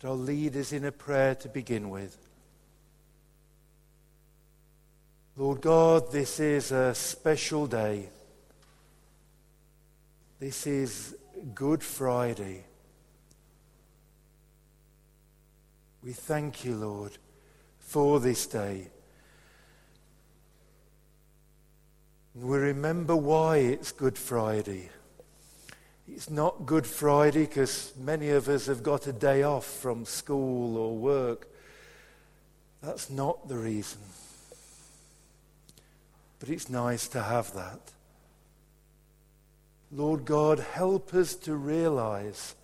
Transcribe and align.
but 0.00 0.08
I'll 0.08 0.18
lead 0.18 0.56
us 0.56 0.72
in 0.72 0.84
a 0.84 0.92
prayer 0.92 1.34
to 1.36 1.48
begin 1.48 1.90
with. 1.90 2.16
Lord 5.36 5.60
God, 5.60 6.10
this 6.12 6.40
is 6.40 6.72
a 6.72 6.94
special 6.94 7.66
day. 7.66 8.08
This 10.40 10.66
is 10.66 11.16
Good 11.54 11.82
Friday. 11.82 12.64
We 16.02 16.12
thank 16.12 16.64
you, 16.64 16.76
Lord, 16.76 17.12
for 17.78 18.20
this 18.20 18.46
day. 18.46 18.88
We 22.34 22.58
remember 22.58 23.16
why 23.16 23.56
it's 23.58 23.90
Good 23.90 24.16
Friday. 24.16 24.90
It's 26.10 26.30
not 26.30 26.64
Good 26.64 26.86
Friday 26.86 27.44
because 27.44 27.92
many 27.98 28.30
of 28.30 28.48
us 28.48 28.66
have 28.66 28.82
got 28.82 29.06
a 29.06 29.12
day 29.12 29.42
off 29.42 29.66
from 29.66 30.04
school 30.04 30.76
or 30.76 30.96
work. 30.96 31.48
That's 32.82 33.10
not 33.10 33.48
the 33.48 33.58
reason. 33.58 34.00
But 36.40 36.48
it's 36.48 36.70
nice 36.70 37.08
to 37.08 37.22
have 37.22 37.52
that. 37.54 37.80
Lord 39.92 40.24
God, 40.24 40.60
help 40.60 41.12
us 41.14 41.34
to 41.36 41.54
realize 41.54 42.54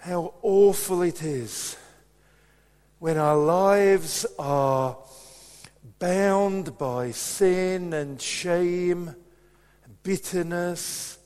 how 0.00 0.34
awful 0.42 1.02
it 1.02 1.22
is 1.22 1.76
when 2.98 3.16
our 3.16 3.36
lives 3.36 4.26
are 4.38 4.96
bound 5.98 6.78
by 6.78 7.10
sin 7.10 7.92
and 7.92 8.20
shame, 8.20 9.14
bitterness 10.02 11.17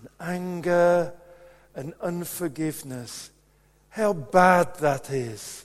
and 0.00 0.08
anger 0.20 1.12
and 1.74 1.94
unforgiveness. 2.00 3.30
How 3.90 4.12
bad 4.12 4.76
that 4.76 5.10
is. 5.10 5.64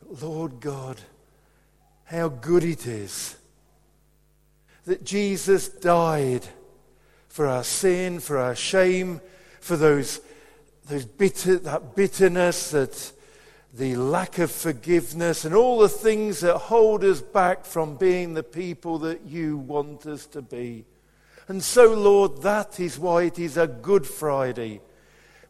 But 0.00 0.22
Lord 0.22 0.60
God, 0.60 1.00
how 2.04 2.28
good 2.28 2.64
it 2.64 2.86
is 2.86 3.36
that 4.84 5.04
Jesus 5.04 5.68
died 5.68 6.46
for 7.28 7.46
our 7.46 7.64
sin, 7.64 8.20
for 8.20 8.38
our 8.38 8.54
shame, 8.54 9.20
for 9.60 9.76
those, 9.76 10.20
those 10.86 11.04
bitter, 11.04 11.56
that 11.58 11.94
bitterness, 11.94 12.72
that 12.72 13.12
the 13.72 13.96
lack 13.96 14.38
of 14.38 14.50
forgiveness, 14.50 15.44
and 15.44 15.54
all 15.54 15.78
the 15.78 15.88
things 15.88 16.40
that 16.40 16.58
hold 16.58 17.04
us 17.04 17.22
back 17.22 17.64
from 17.64 17.96
being 17.96 18.34
the 18.34 18.42
people 18.42 18.98
that 18.98 19.22
you 19.22 19.56
want 19.56 20.04
us 20.04 20.26
to 20.26 20.42
be. 20.42 20.84
And 21.48 21.62
so, 21.62 21.92
Lord, 21.92 22.42
that 22.42 22.78
is 22.78 22.98
why 22.98 23.24
it 23.24 23.38
is 23.38 23.56
a 23.56 23.66
Good 23.66 24.06
Friday, 24.06 24.80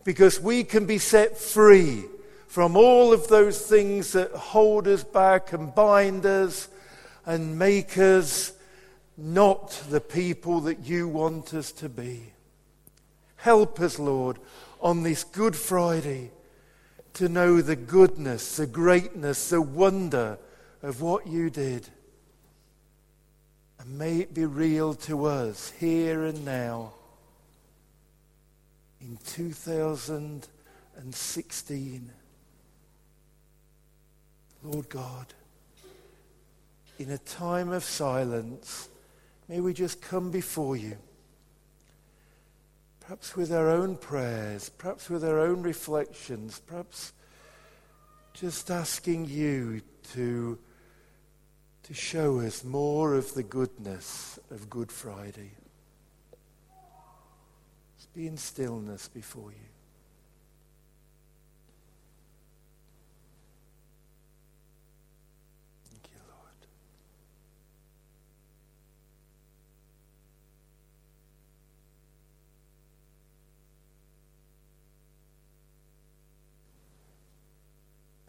because 0.04 0.40
we 0.40 0.64
can 0.64 0.86
be 0.86 0.98
set 0.98 1.38
free 1.38 2.04
from 2.46 2.76
all 2.76 3.12
of 3.12 3.28
those 3.28 3.60
things 3.66 4.12
that 4.12 4.30
hold 4.32 4.88
us 4.88 5.04
back 5.04 5.52
and 5.52 5.74
bind 5.74 6.26
us 6.26 6.68
and 7.24 7.58
make 7.58 7.96
us 7.98 8.52
not 9.16 9.70
the 9.90 10.00
people 10.00 10.60
that 10.60 10.80
you 10.80 11.08
want 11.08 11.54
us 11.54 11.72
to 11.72 11.88
be. 11.88 12.32
Help 13.36 13.80
us, 13.80 13.98
Lord, 13.98 14.38
on 14.80 15.02
this 15.02 15.24
Good 15.24 15.56
Friday 15.56 16.30
to 17.14 17.28
know 17.28 17.60
the 17.60 17.76
goodness, 17.76 18.56
the 18.56 18.66
greatness, 18.66 19.50
the 19.50 19.60
wonder 19.60 20.38
of 20.82 21.00
what 21.00 21.26
you 21.26 21.50
did. 21.50 21.88
And 23.82 23.98
may 23.98 24.20
it 24.20 24.32
be 24.32 24.44
real 24.44 24.94
to 24.94 25.24
us 25.24 25.72
here 25.80 26.22
and 26.22 26.44
now 26.44 26.92
in 29.00 29.18
2016. 29.26 32.10
Lord 34.62 34.88
God, 34.88 35.26
in 37.00 37.10
a 37.10 37.18
time 37.18 37.70
of 37.70 37.82
silence, 37.82 38.88
may 39.48 39.58
we 39.58 39.74
just 39.74 40.00
come 40.00 40.30
before 40.30 40.76
you. 40.76 40.96
Perhaps 43.00 43.34
with 43.34 43.52
our 43.52 43.68
own 43.68 43.96
prayers, 43.96 44.68
perhaps 44.68 45.10
with 45.10 45.24
our 45.24 45.40
own 45.40 45.60
reflections, 45.60 46.60
perhaps 46.64 47.12
just 48.32 48.70
asking 48.70 49.24
you 49.24 49.82
to, 50.12 50.56
to 51.84 51.94
show 51.94 52.40
us 52.40 52.64
more 52.64 53.14
of 53.14 53.34
the 53.34 53.42
goodness 53.42 54.38
of 54.50 54.70
Good 54.70 54.92
Friday. 54.92 55.50
Just 57.96 58.14
be 58.14 58.26
in 58.26 58.36
stillness 58.36 59.08
before 59.08 59.50
you. 59.50 59.72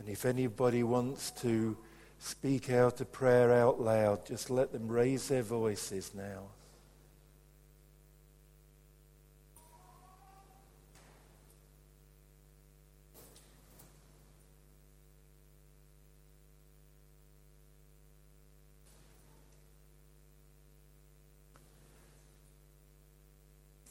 And 0.03 0.11
if 0.11 0.25
anybody 0.25 0.83
wants 0.83 1.31
to 1.43 1.77
speak 2.23 2.71
out 2.71 3.01
a 3.01 3.05
prayer 3.05 3.51
out 3.51 3.81
loud, 3.81 4.25
just 4.25 4.49
let 4.49 4.71
them 4.71 4.87
raise 4.87 5.27
their 5.27 5.43
voices 5.43 6.11
now. 6.15 6.43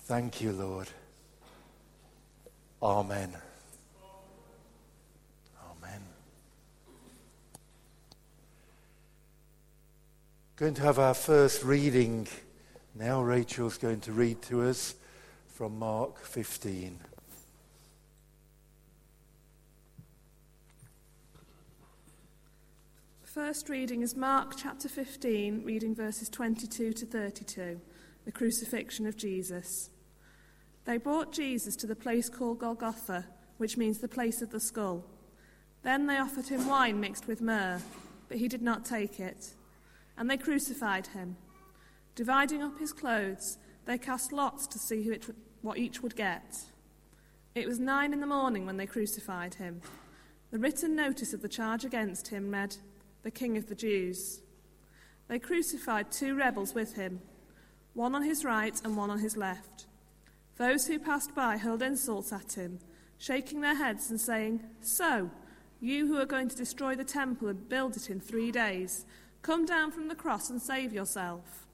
Thank 0.04 0.40
you, 0.40 0.52
Lord. 0.52 0.88
Amen. 2.82 3.34
Going 10.62 10.74
to 10.74 10.82
have 10.82 11.00
our 11.00 11.12
first 11.12 11.64
reading 11.64 12.24
now. 12.94 13.20
Rachel's 13.20 13.76
going 13.78 13.98
to 13.98 14.12
read 14.12 14.40
to 14.42 14.62
us 14.62 14.94
from 15.48 15.76
Mark 15.76 16.24
15. 16.24 17.00
First 23.24 23.68
reading 23.68 24.02
is 24.02 24.14
Mark 24.14 24.54
chapter 24.56 24.88
15, 24.88 25.64
reading 25.64 25.96
verses 25.96 26.28
22 26.28 26.92
to 26.92 27.06
32, 27.06 27.80
the 28.24 28.30
crucifixion 28.30 29.04
of 29.08 29.16
Jesus. 29.16 29.90
They 30.84 30.96
brought 30.96 31.32
Jesus 31.32 31.74
to 31.74 31.88
the 31.88 31.96
place 31.96 32.28
called 32.28 32.60
Golgotha, 32.60 33.26
which 33.56 33.76
means 33.76 33.98
the 33.98 34.06
place 34.06 34.40
of 34.40 34.50
the 34.50 34.60
skull. 34.60 35.02
Then 35.82 36.06
they 36.06 36.18
offered 36.18 36.46
him 36.46 36.68
wine 36.68 37.00
mixed 37.00 37.26
with 37.26 37.40
myrrh, 37.40 37.82
but 38.28 38.38
he 38.38 38.46
did 38.46 38.62
not 38.62 38.84
take 38.84 39.18
it 39.18 39.54
and 40.16 40.30
they 40.30 40.36
crucified 40.36 41.08
him. 41.08 41.36
Dividing 42.14 42.62
up 42.62 42.78
his 42.78 42.92
clothes, 42.92 43.58
they 43.86 43.98
cast 43.98 44.32
lots 44.32 44.66
to 44.68 44.78
see 44.78 45.00
it, 45.02 45.26
what 45.62 45.78
each 45.78 46.02
would 46.02 46.16
get. 46.16 46.56
It 47.54 47.66
was 47.66 47.78
nine 47.78 48.12
in 48.12 48.20
the 48.20 48.26
morning 48.26 48.66
when 48.66 48.76
they 48.76 48.86
crucified 48.86 49.54
him. 49.54 49.82
The 50.50 50.58
written 50.58 50.94
notice 50.94 51.32
of 51.32 51.42
the 51.42 51.48
charge 51.48 51.84
against 51.84 52.28
him 52.28 52.50
read, 52.50 52.76
The 53.22 53.30
King 53.30 53.56
of 53.56 53.66
the 53.68 53.74
Jews. 53.74 54.40
They 55.28 55.38
crucified 55.38 56.10
two 56.10 56.34
rebels 56.34 56.74
with 56.74 56.94
him, 56.94 57.20
one 57.94 58.14
on 58.14 58.22
his 58.22 58.44
right 58.44 58.78
and 58.84 58.96
one 58.96 59.10
on 59.10 59.18
his 59.18 59.36
left. 59.36 59.86
Those 60.56 60.86
who 60.86 60.98
passed 60.98 61.34
by 61.34 61.56
hurled 61.56 61.82
insults 61.82 62.32
at 62.32 62.52
him, 62.52 62.78
shaking 63.18 63.60
their 63.60 63.74
heads 63.74 64.10
and 64.10 64.20
saying, 64.20 64.60
So, 64.80 65.30
you 65.80 66.06
who 66.06 66.18
are 66.18 66.26
going 66.26 66.48
to 66.48 66.56
destroy 66.56 66.94
the 66.94 67.04
temple 67.04 67.48
and 67.48 67.68
build 67.68 67.96
it 67.96 68.10
in 68.10 68.20
three 68.20 68.52
days, 68.52 69.04
Come 69.42 69.66
down 69.66 69.90
from 69.90 70.08
the 70.08 70.14
cross 70.14 70.50
and 70.50 70.62
save 70.62 70.92
yourself. 70.92 71.66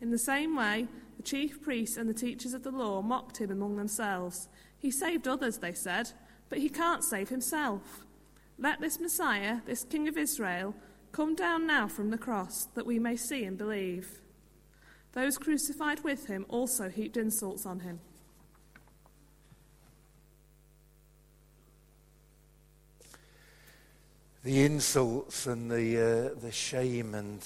In 0.00 0.10
the 0.10 0.18
same 0.18 0.56
way, 0.56 0.88
the 1.16 1.22
chief 1.22 1.62
priests 1.62 1.96
and 1.96 2.08
the 2.08 2.14
teachers 2.14 2.54
of 2.54 2.64
the 2.64 2.70
law 2.70 3.02
mocked 3.02 3.36
him 3.38 3.50
among 3.50 3.76
themselves. 3.76 4.48
He 4.78 4.90
saved 4.90 5.28
others, 5.28 5.58
they 5.58 5.72
said, 5.72 6.10
but 6.48 6.58
he 6.58 6.68
can't 6.68 7.04
save 7.04 7.28
himself. 7.28 8.04
Let 8.58 8.80
this 8.80 8.98
Messiah, 8.98 9.58
this 9.66 9.84
King 9.84 10.08
of 10.08 10.16
Israel, 10.16 10.74
come 11.12 11.34
down 11.34 11.66
now 11.66 11.88
from 11.88 12.10
the 12.10 12.18
cross, 12.18 12.66
that 12.74 12.86
we 12.86 12.98
may 12.98 13.16
see 13.16 13.44
and 13.44 13.58
believe. 13.58 14.20
Those 15.12 15.36
crucified 15.36 16.02
with 16.02 16.26
him 16.26 16.46
also 16.48 16.88
heaped 16.88 17.16
insults 17.16 17.66
on 17.66 17.80
him. 17.80 18.00
The 24.42 24.64
insults 24.64 25.46
and 25.46 25.70
the, 25.70 26.32
uh, 26.34 26.40
the 26.40 26.50
shame. 26.50 27.14
And 27.14 27.40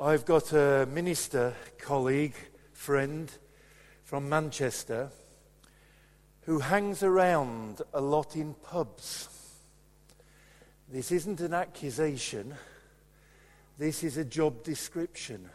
I've 0.00 0.24
got 0.24 0.52
a 0.52 0.86
minister 0.86 1.54
colleague, 1.78 2.34
friend 2.72 3.30
from 4.04 4.28
Manchester 4.28 5.10
who 6.46 6.60
hangs 6.60 7.02
around 7.02 7.82
a 7.92 8.00
lot 8.00 8.34
in 8.34 8.54
pubs. 8.54 9.28
This 10.88 11.12
isn't 11.12 11.40
an 11.40 11.52
accusation, 11.52 12.54
this 13.78 14.02
is 14.02 14.16
a 14.16 14.24
job 14.24 14.64
description. 14.64 15.48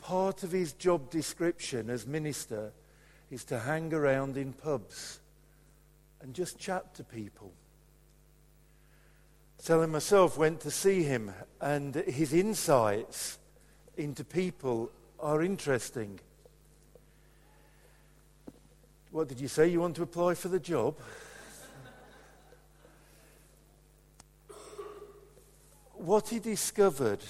Part 0.00 0.42
of 0.42 0.52
his 0.52 0.72
job 0.72 1.10
description 1.10 1.90
as 1.90 2.06
minister 2.06 2.72
is 3.30 3.44
to 3.46 3.58
hang 3.58 3.92
around 3.92 4.36
in 4.36 4.52
pubs 4.52 5.20
and 6.22 6.34
just 6.34 6.58
chat 6.58 6.94
to 6.94 7.04
people. 7.04 7.52
Sally 9.58 9.86
myself 9.86 10.38
went 10.38 10.60
to 10.60 10.70
see 10.70 11.02
him, 11.02 11.32
and 11.60 11.94
his 11.94 12.32
insights 12.32 13.38
into 13.96 14.24
people 14.24 14.90
are 15.20 15.42
interesting. 15.42 16.18
What 19.10 19.28
did 19.28 19.40
you 19.40 19.48
say? 19.48 19.68
You 19.68 19.80
want 19.80 19.96
to 19.96 20.02
apply 20.02 20.34
for 20.34 20.48
the 20.48 20.58
job? 20.58 20.98
what 25.92 26.28
he 26.28 26.38
discovered 26.38 27.20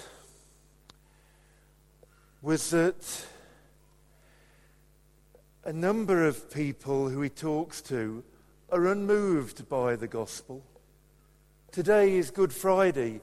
was 2.40 2.70
that 2.70 3.26
a 5.64 5.72
number 5.72 6.26
of 6.26 6.50
people 6.50 7.08
who 7.08 7.20
he 7.20 7.28
talks 7.28 7.80
to 7.82 8.24
are 8.72 8.86
unmoved 8.86 9.68
by 9.68 9.94
the 9.96 10.08
gospel. 10.08 10.64
Today 11.70 12.14
is 12.16 12.30
Good 12.30 12.54
Friday. 12.54 13.20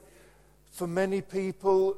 For 0.70 0.86
many 0.86 1.22
people, 1.22 1.96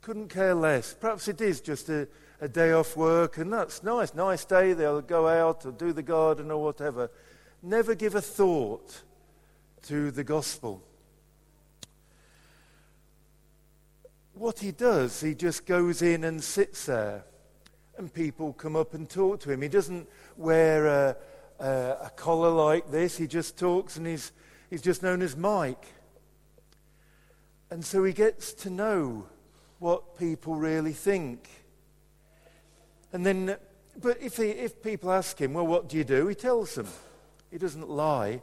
couldn't 0.00 0.28
care 0.28 0.54
less. 0.54 0.94
Perhaps 0.98 1.28
it 1.28 1.42
is 1.42 1.60
just 1.60 1.90
a, 1.90 2.08
a 2.40 2.48
day 2.48 2.72
off 2.72 2.96
work, 2.96 3.36
and 3.36 3.52
that's 3.52 3.82
nice. 3.82 4.14
Nice 4.14 4.46
day. 4.46 4.72
They'll 4.72 5.02
go 5.02 5.28
out 5.28 5.66
or 5.66 5.72
do 5.72 5.92
the 5.92 6.02
garden 6.02 6.50
or 6.50 6.62
whatever. 6.62 7.10
Never 7.62 7.94
give 7.94 8.14
a 8.14 8.22
thought 8.22 9.02
to 9.82 10.10
the 10.10 10.24
gospel. 10.24 10.82
What 14.32 14.60
he 14.60 14.72
does, 14.72 15.20
he 15.20 15.34
just 15.34 15.66
goes 15.66 16.00
in 16.00 16.24
and 16.24 16.42
sits 16.42 16.86
there, 16.86 17.24
and 17.98 18.10
people 18.10 18.54
come 18.54 18.74
up 18.74 18.94
and 18.94 19.06
talk 19.06 19.40
to 19.40 19.52
him. 19.52 19.60
He 19.60 19.68
doesn't 19.68 20.08
wear 20.38 20.86
a, 20.86 21.16
a, 21.60 21.96
a 22.06 22.10
collar 22.16 22.50
like 22.50 22.90
this, 22.90 23.16
he 23.16 23.26
just 23.26 23.58
talks 23.58 23.96
and 23.96 24.06
he's, 24.06 24.32
he's 24.70 24.82
just 24.82 25.02
known 25.02 25.22
as 25.22 25.36
Mike. 25.36 25.86
And 27.70 27.84
so 27.84 28.02
he 28.02 28.12
gets 28.12 28.52
to 28.54 28.70
know 28.70 29.26
what 29.78 30.18
people 30.18 30.56
really 30.56 30.92
think. 30.92 31.48
And 33.12 33.24
then, 33.24 33.56
but 34.00 34.20
if, 34.20 34.36
he, 34.36 34.48
if 34.50 34.82
people 34.82 35.12
ask 35.12 35.40
him, 35.40 35.54
well, 35.54 35.66
what 35.66 35.88
do 35.88 35.96
you 35.96 36.04
do? 36.04 36.26
He 36.26 36.34
tells 36.34 36.74
them. 36.74 36.88
He 37.50 37.58
doesn't 37.58 37.88
lie. 37.88 38.42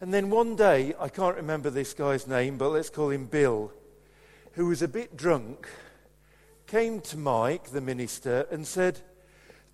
And 0.00 0.14
then 0.14 0.30
one 0.30 0.56
day, 0.56 0.94
I 0.98 1.08
can't 1.08 1.36
remember 1.36 1.70
this 1.70 1.92
guy's 1.92 2.26
name, 2.26 2.56
but 2.56 2.70
let's 2.70 2.90
call 2.90 3.10
him 3.10 3.26
Bill, 3.26 3.72
who 4.52 4.66
was 4.66 4.82
a 4.82 4.88
bit 4.88 5.16
drunk, 5.16 5.68
came 6.66 7.00
to 7.02 7.18
Mike, 7.18 7.70
the 7.70 7.80
minister, 7.80 8.46
and 8.50 8.66
said, 8.66 9.00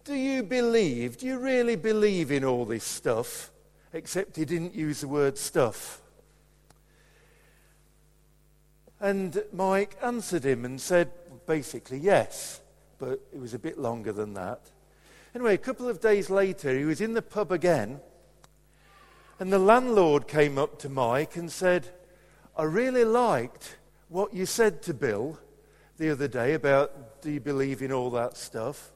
Do 0.06 0.14
you 0.14 0.44
believe, 0.44 1.18
do 1.18 1.26
you 1.26 1.36
really 1.36 1.74
believe 1.74 2.30
in 2.30 2.44
all 2.44 2.64
this 2.64 2.84
stuff? 2.84 3.50
Except 3.92 4.36
he 4.36 4.44
didn't 4.44 4.72
use 4.72 5.00
the 5.00 5.08
word 5.08 5.36
stuff. 5.36 6.00
And 9.00 9.42
Mike 9.52 9.96
answered 10.00 10.46
him 10.46 10.64
and 10.64 10.80
said, 10.80 11.10
basically, 11.44 11.98
yes, 11.98 12.60
but 12.98 13.20
it 13.32 13.40
was 13.40 13.52
a 13.52 13.58
bit 13.58 13.78
longer 13.78 14.12
than 14.12 14.34
that. 14.34 14.60
Anyway, 15.34 15.54
a 15.54 15.58
couple 15.58 15.88
of 15.88 16.00
days 16.00 16.30
later, 16.30 16.78
he 16.78 16.84
was 16.84 17.00
in 17.00 17.14
the 17.14 17.20
pub 17.20 17.50
again, 17.50 18.00
and 19.40 19.52
the 19.52 19.58
landlord 19.58 20.28
came 20.28 20.56
up 20.56 20.78
to 20.78 20.88
Mike 20.88 21.34
and 21.34 21.50
said, 21.50 21.88
I 22.56 22.62
really 22.62 23.04
liked 23.04 23.76
what 24.08 24.32
you 24.32 24.46
said 24.46 24.82
to 24.82 24.94
Bill 24.94 25.36
the 25.98 26.10
other 26.10 26.28
day 26.28 26.54
about 26.54 27.22
do 27.22 27.32
you 27.32 27.40
believe 27.40 27.82
in 27.82 27.90
all 27.90 28.10
that 28.10 28.36
stuff? 28.36 28.92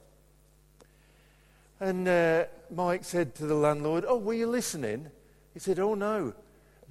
And 1.81 2.07
uh, 2.07 2.45
Mike 2.69 3.03
said 3.03 3.33
to 3.35 3.47
the 3.47 3.55
landlord, 3.55 4.05
Oh, 4.07 4.17
were 4.17 4.35
you 4.35 4.45
listening? 4.45 5.09
He 5.51 5.59
said, 5.59 5.79
Oh, 5.79 5.95
no. 5.95 6.35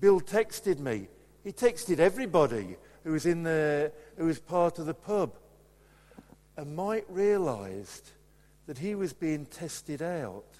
Bill 0.01 0.21
texted 0.21 0.81
me. 0.81 1.07
He 1.45 1.53
texted 1.53 2.01
everybody 2.01 2.77
who 3.05 3.13
was, 3.13 3.25
in 3.25 3.45
the, 3.45 3.93
who 4.17 4.27
was 4.27 4.41
part 4.41 4.81
of 4.81 4.87
the 4.87 4.95
pub. 4.95 5.37
And 6.57 6.75
Mike 6.75 7.07
realized 7.09 8.11
that 8.67 8.79
he 8.79 8.97
was 8.97 9.13
being 9.13 9.47
tested 9.47 10.03
out 10.03 10.57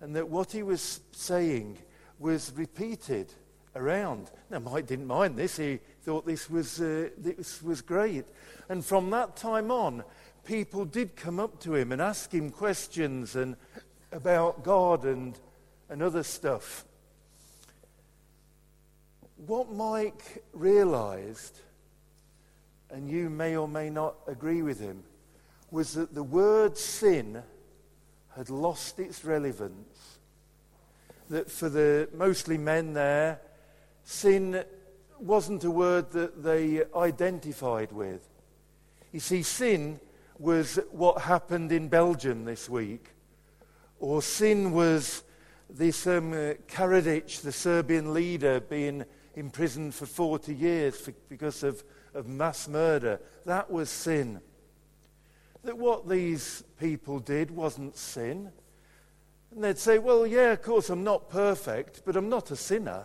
and 0.00 0.14
that 0.14 0.28
what 0.28 0.52
he 0.52 0.62
was 0.62 1.00
saying 1.10 1.78
was 2.20 2.52
repeated 2.54 3.32
around. 3.74 4.30
Now, 4.48 4.60
Mike 4.60 4.86
didn't 4.86 5.06
mind 5.06 5.36
this. 5.36 5.56
He 5.56 5.80
thought 6.02 6.24
this 6.24 6.48
was, 6.48 6.80
uh, 6.80 7.08
this 7.18 7.60
was 7.62 7.82
great. 7.82 8.26
And 8.68 8.84
from 8.84 9.10
that 9.10 9.36
time 9.36 9.72
on, 9.72 10.04
people 10.44 10.84
did 10.84 11.16
come 11.16 11.38
up 11.38 11.60
to 11.60 11.74
him 11.74 11.92
and 11.92 12.00
ask 12.00 12.32
him 12.32 12.50
questions 12.50 13.36
and 13.36 13.56
about 14.12 14.64
God 14.64 15.04
and, 15.04 15.38
and 15.88 16.02
other 16.02 16.22
stuff. 16.22 16.84
What 19.46 19.72
Mike 19.72 20.44
realized, 20.52 21.60
and 22.90 23.08
you 23.08 23.30
may 23.30 23.56
or 23.56 23.68
may 23.68 23.88
not 23.88 24.16
agree 24.26 24.62
with 24.62 24.80
him, 24.80 25.02
was 25.70 25.94
that 25.94 26.14
the 26.14 26.22
word 26.22 26.76
sin 26.76 27.42
had 28.36 28.50
lost 28.50 28.98
its 28.98 29.24
relevance. 29.24 30.18
That 31.28 31.50
for 31.50 31.68
the 31.68 32.08
mostly 32.12 32.58
men 32.58 32.92
there, 32.92 33.40
sin 34.04 34.64
wasn't 35.18 35.64
a 35.64 35.70
word 35.70 36.10
that 36.12 36.42
they 36.42 36.82
identified 36.94 37.92
with. 37.92 38.26
You 39.12 39.20
see, 39.20 39.42
sin 39.42 40.00
was 40.40 40.78
what 40.90 41.20
happened 41.20 41.70
in 41.70 41.88
Belgium 41.88 42.46
this 42.46 42.68
week, 42.68 43.10
or 43.98 44.22
sin 44.22 44.72
was 44.72 45.22
this 45.68 46.06
um, 46.06 46.32
uh, 46.32 46.54
Karadzic, 46.66 47.42
the 47.42 47.52
Serbian 47.52 48.14
leader, 48.14 48.58
being 48.58 49.04
imprisoned 49.34 49.94
for 49.94 50.06
40 50.06 50.54
years 50.54 50.96
for, 50.96 51.12
because 51.28 51.62
of, 51.62 51.84
of 52.14 52.26
mass 52.26 52.66
murder. 52.68 53.20
That 53.44 53.70
was 53.70 53.90
sin. 53.90 54.40
That 55.62 55.76
what 55.76 56.08
these 56.08 56.64
people 56.78 57.18
did 57.18 57.50
wasn't 57.50 57.98
sin. 57.98 58.50
And 59.54 59.62
they'd 59.62 59.78
say, 59.78 59.98
well, 59.98 60.26
yeah, 60.26 60.52
of 60.52 60.62
course, 60.62 60.88
I'm 60.88 61.04
not 61.04 61.28
perfect, 61.28 62.02
but 62.06 62.16
I'm 62.16 62.30
not 62.30 62.50
a 62.50 62.56
sinner. 62.56 63.04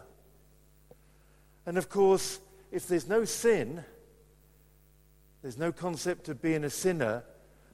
And 1.65 1.77
of 1.77 1.89
course, 1.89 2.39
if 2.71 2.87
there's 2.87 3.09
no 3.09 3.25
sin, 3.25 3.83
there's 5.45 5.59
no 5.59 5.71
concept 5.71 6.27
of 6.27 6.41
being 6.41 6.63
a 6.63 6.71
sinner, 6.71 7.23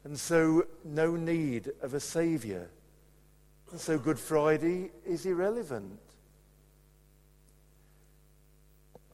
and 0.03 0.19
so 0.19 0.65
no 0.83 1.15
need 1.15 1.71
of 1.81 1.93
a 1.93 2.01
Saviour. 2.01 2.67
And 3.71 3.79
so 3.79 3.97
Good 3.97 4.19
Friday 4.19 4.91
is 5.05 5.25
irrelevant. 5.25 5.97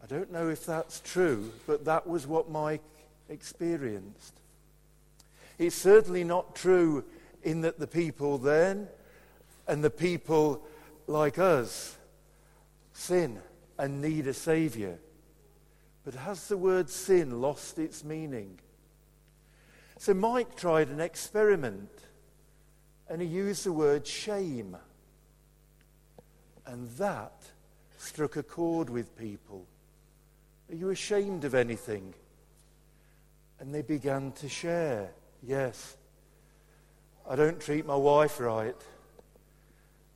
I 0.02 0.08
don't 0.08 0.32
know 0.32 0.50
if 0.50 0.66
that's 0.66 1.02
true, 1.02 1.52
but 1.68 1.86
that 1.86 2.08
was 2.08 2.26
what 2.26 2.50
Mike 2.50 2.82
experienced. 3.30 4.34
It's 5.60 5.76
certainly 5.76 6.24
not 6.24 6.56
true 6.56 7.04
in 7.44 7.62
that 7.62 7.78
the 7.78 7.86
people 7.86 8.40
then 8.40 8.88
and 9.68 9.84
the 9.84 9.92
people 9.92 10.66
like 11.06 11.38
us 11.38 11.96
sin 12.92 13.38
and 13.78 14.02
need 14.02 14.26
a 14.26 14.34
Saviour. 14.34 14.98
But 16.08 16.16
has 16.16 16.48
the 16.48 16.56
word 16.56 16.90
sin 16.90 17.42
lost 17.42 17.78
its 17.78 18.06
meaning? 18.06 18.60
So 19.98 20.14
Mike 20.14 20.56
tried 20.56 20.88
an 20.88 21.02
experiment 21.02 21.92
and 23.10 23.22
he 23.22 23.28
used 23.28 23.66
the 23.66 23.74
word 23.74 24.08
shame. 24.08 24.78
And 26.66 26.90
that 26.92 27.34
struck 27.98 28.38
a 28.38 28.44
chord 28.44 28.90
with 28.90 29.18
people. 29.18 29.66
Are 30.70 30.76
you 30.76 30.92
ashamed 30.92 31.44
of 31.44 31.54
anything? 31.54 32.14
And 33.60 33.76
they 33.76 33.82
began 33.82 34.32
to 34.32 34.48
share. 34.48 35.10
Yes. 35.44 35.98
I 37.30 37.36
don't 37.36 37.60
treat 37.60 37.86
my 37.86 37.98
wife 37.98 38.40
right. 38.40 38.82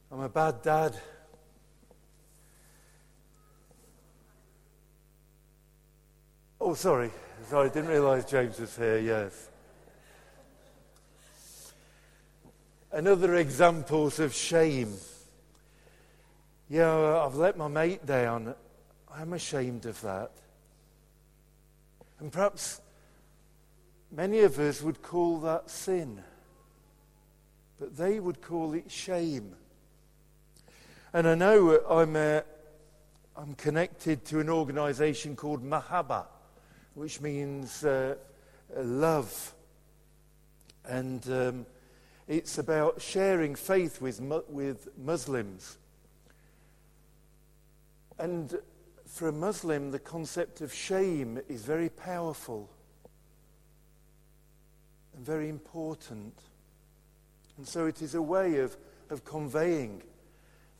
I'm 0.09 0.21
a 0.21 0.29
bad 0.29 0.61
dad. 0.61 0.95
Oh, 6.63 6.75
sorry. 6.75 7.09
Sorry, 7.49 7.71
I 7.71 7.73
didn't 7.73 7.89
realize 7.89 8.23
James 8.23 8.59
was 8.59 8.77
here. 8.77 8.99
Yes. 8.99 9.49
Another 12.91 13.37
examples 13.37 14.19
of 14.19 14.31
shame. 14.31 14.93
Yeah, 16.69 17.25
I've 17.25 17.33
let 17.33 17.57
my 17.57 17.67
mate 17.67 18.05
down. 18.05 18.53
I'm 19.11 19.33
ashamed 19.33 19.87
of 19.87 19.99
that. 20.01 20.33
And 22.19 22.31
perhaps 22.31 22.79
many 24.11 24.41
of 24.41 24.59
us 24.59 24.83
would 24.83 25.01
call 25.01 25.39
that 25.39 25.67
sin. 25.67 26.21
but 27.79 27.97
they 27.97 28.19
would 28.19 28.39
call 28.43 28.75
it 28.75 28.91
shame. 28.91 29.55
And 31.13 31.27
I 31.27 31.33
know 31.33 31.79
I'm, 31.89 32.15
uh, 32.15 32.41
I'm 33.35 33.55
connected 33.55 34.23
to 34.25 34.39
an 34.39 34.49
organization 34.49 35.35
called 35.35 35.63
Mahabba, 35.63 36.27
which 36.93 37.21
means 37.21 37.83
uh, 37.83 38.15
love. 38.75 39.53
And 40.85 41.27
um, 41.29 41.65
it's 42.27 42.57
about 42.57 43.01
sharing 43.01 43.55
faith 43.55 44.01
with, 44.01 44.21
with 44.49 44.87
Muslims. 44.97 45.77
And 48.17 48.57
for 49.05 49.27
a 49.27 49.33
Muslim, 49.33 49.91
the 49.91 49.99
concept 49.99 50.61
of 50.61 50.73
shame 50.73 51.39
is 51.49 51.63
very 51.63 51.89
powerful 51.89 52.69
and 55.15 55.25
very 55.25 55.49
important. 55.49 56.33
And 57.57 57.67
so 57.67 57.85
it 57.85 58.01
is 58.01 58.15
a 58.15 58.21
way 58.21 58.59
of, 58.59 58.77
of 59.09 59.25
conveying 59.25 60.01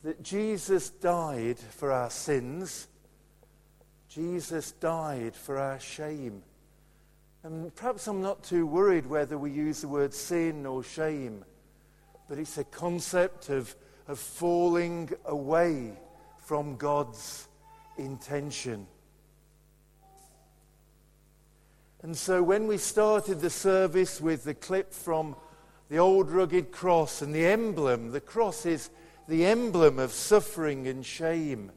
that 0.02 0.22
Jesus 0.22 0.90
died 0.90 1.58
for 1.58 1.92
our 1.92 2.10
sins, 2.10 2.88
Jesus 4.14 4.72
died 4.72 5.34
for 5.34 5.56
our 5.56 5.80
shame. 5.80 6.42
And 7.42 7.74
perhaps 7.74 8.06
I'm 8.06 8.20
not 8.20 8.42
too 8.42 8.66
worried 8.66 9.06
whether 9.06 9.38
we 9.38 9.50
use 9.50 9.80
the 9.80 9.88
word 9.88 10.12
sin 10.12 10.66
or 10.66 10.82
shame, 10.82 11.44
but 12.28 12.38
it's 12.38 12.58
a 12.58 12.64
concept 12.64 13.48
of, 13.48 13.74
of 14.06 14.18
falling 14.18 15.10
away 15.24 15.92
from 16.36 16.76
God's 16.76 17.48
intention. 17.96 18.86
And 22.02 22.14
so 22.14 22.42
when 22.42 22.66
we 22.66 22.76
started 22.76 23.40
the 23.40 23.50
service 23.50 24.20
with 24.20 24.44
the 24.44 24.54
clip 24.54 24.92
from 24.92 25.36
the 25.88 25.98
old 25.98 26.30
rugged 26.30 26.70
cross 26.70 27.22
and 27.22 27.34
the 27.34 27.46
emblem, 27.46 28.10
the 28.10 28.20
cross 28.20 28.66
is 28.66 28.90
the 29.26 29.46
emblem 29.46 29.98
of 29.98 30.12
suffering 30.12 30.86
and 30.86 31.06
shame. 31.06 31.72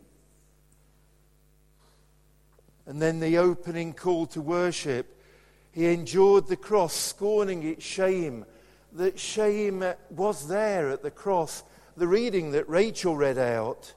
And 2.86 3.02
then 3.02 3.20
the 3.20 3.38
opening 3.38 3.94
call 3.94 4.28
to 4.28 4.42
worship. 4.42 5.20
He 5.72 5.88
endured 5.88 6.48
the 6.48 6.56
cross, 6.56 6.94
scorning 6.94 7.64
its 7.64 7.84
shame. 7.84 8.46
That 8.94 9.20
shame 9.20 9.84
was 10.10 10.48
there 10.48 10.90
at 10.90 11.04
the 11.04 11.12
cross. 11.12 11.64
The 11.98 12.08
reading 12.08 12.52
that 12.52 12.70
Rachel 12.70 13.16
read 13.16 13.38
out. 13.38 13.94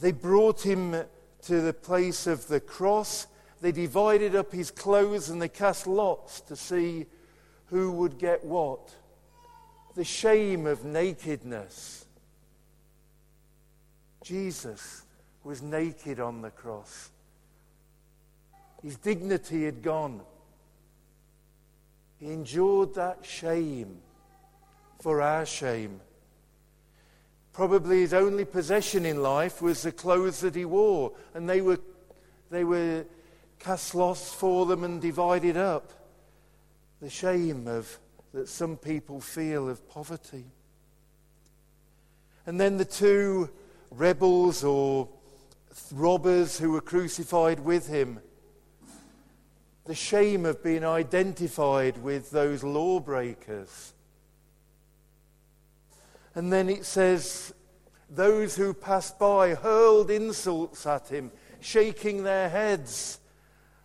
They 0.00 0.12
brought 0.12 0.62
him 0.62 0.96
to 1.42 1.60
the 1.60 1.72
place 1.72 2.26
of 2.26 2.48
the 2.48 2.60
cross. 2.60 3.26
They 3.60 3.72
divided 3.72 4.34
up 4.34 4.52
his 4.52 4.70
clothes 4.70 5.28
and 5.28 5.40
they 5.40 5.48
cast 5.48 5.86
lots 5.86 6.40
to 6.42 6.56
see 6.56 7.06
who 7.66 7.92
would 7.92 8.18
get 8.18 8.44
what 8.44 8.92
the 9.94 10.04
shame 10.04 10.66
of 10.66 10.84
nakedness. 10.84 12.06
Jesus 14.22 15.01
was 15.44 15.62
naked 15.62 16.20
on 16.20 16.42
the 16.42 16.50
cross. 16.50 17.10
His 18.82 18.96
dignity 18.96 19.64
had 19.64 19.82
gone. 19.82 20.20
He 22.18 22.32
endured 22.32 22.94
that 22.94 23.24
shame 23.24 23.98
for 25.00 25.20
our 25.20 25.44
shame. 25.44 26.00
Probably 27.52 28.00
his 28.00 28.14
only 28.14 28.44
possession 28.44 29.04
in 29.04 29.22
life 29.22 29.60
was 29.60 29.82
the 29.82 29.92
clothes 29.92 30.40
that 30.40 30.54
he 30.54 30.64
wore, 30.64 31.12
and 31.34 31.48
they 31.48 31.60
were, 31.60 31.78
they 32.50 32.64
were 32.64 33.04
cast 33.58 33.94
lots 33.94 34.32
for 34.32 34.66
them 34.66 34.84
and 34.84 35.00
divided 35.00 35.56
up. 35.56 35.92
The 37.00 37.10
shame 37.10 37.66
of 37.66 37.98
that 38.32 38.48
some 38.48 38.76
people 38.76 39.20
feel 39.20 39.68
of 39.68 39.88
poverty. 39.88 40.44
And 42.46 42.60
then 42.60 42.76
the 42.76 42.84
two 42.84 43.50
rebels 43.90 44.64
or 44.64 45.08
robbers 45.92 46.58
who 46.58 46.72
were 46.72 46.80
crucified 46.80 47.60
with 47.60 47.88
him. 47.88 48.20
The 49.84 49.94
shame 49.94 50.46
of 50.46 50.62
being 50.62 50.84
identified 50.84 52.02
with 52.02 52.30
those 52.30 52.62
lawbreakers. 52.62 53.94
And 56.34 56.52
then 56.52 56.68
it 56.68 56.84
says, 56.84 57.52
those 58.14 58.56
who 58.56 58.74
passed 58.74 59.18
by 59.18 59.54
hurled 59.54 60.10
insults 60.10 60.86
at 60.86 61.08
him, 61.08 61.32
shaking 61.60 62.22
their 62.22 62.48
heads 62.48 63.18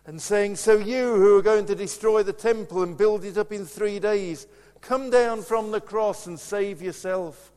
and 0.06 0.20
saying, 0.20 0.56
So 0.56 0.76
you 0.76 1.14
who 1.16 1.36
are 1.36 1.42
going 1.42 1.66
to 1.66 1.74
destroy 1.74 2.22
the 2.22 2.32
temple 2.32 2.82
and 2.82 2.96
build 2.96 3.24
it 3.24 3.38
up 3.38 3.52
in 3.52 3.64
three 3.64 3.98
days, 3.98 4.46
come 4.80 5.10
down 5.10 5.42
from 5.42 5.70
the 5.70 5.80
cross 5.80 6.26
and 6.26 6.38
save 6.38 6.82
yourself. 6.82 7.52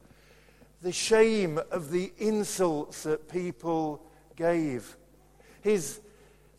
The 0.82 0.92
shame 0.92 1.60
of 1.70 1.92
the 1.92 2.12
insults 2.18 3.04
that 3.04 3.30
people 3.30 4.02
gave. 4.36 4.98
His, 5.62 6.00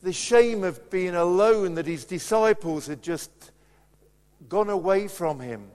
the 0.02 0.12
shame 0.12 0.64
of 0.64 0.91
being 0.91 1.14
alone 1.14 1.75
that 1.75 1.87
his 1.87 2.05
disciples 2.05 2.87
had 2.87 3.02
just 3.02 3.31
gone 4.49 4.71
away 4.71 5.09
from 5.09 5.41
him. 5.41 5.71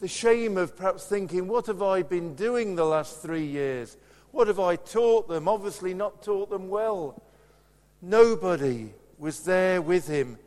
The 0.00 0.08
shame 0.08 0.56
of 0.56 0.76
perhaps 0.76 1.06
thinking, 1.06 1.46
What 1.46 1.66
have 1.66 1.82
I 1.82 2.02
been 2.02 2.34
doing 2.34 2.74
the 2.74 2.84
last 2.84 3.22
three 3.22 3.46
years? 3.46 3.96
What 4.32 4.48
have 4.48 4.58
I 4.58 4.76
taught 4.76 5.28
them? 5.28 5.46
Obviously, 5.46 5.94
not 5.94 6.22
taught 6.22 6.50
them 6.50 6.68
well. 6.68 7.22
Nobody 8.00 8.94
was 9.18 9.40
there 9.44 9.80
with 9.80 10.08
him. 10.08 10.38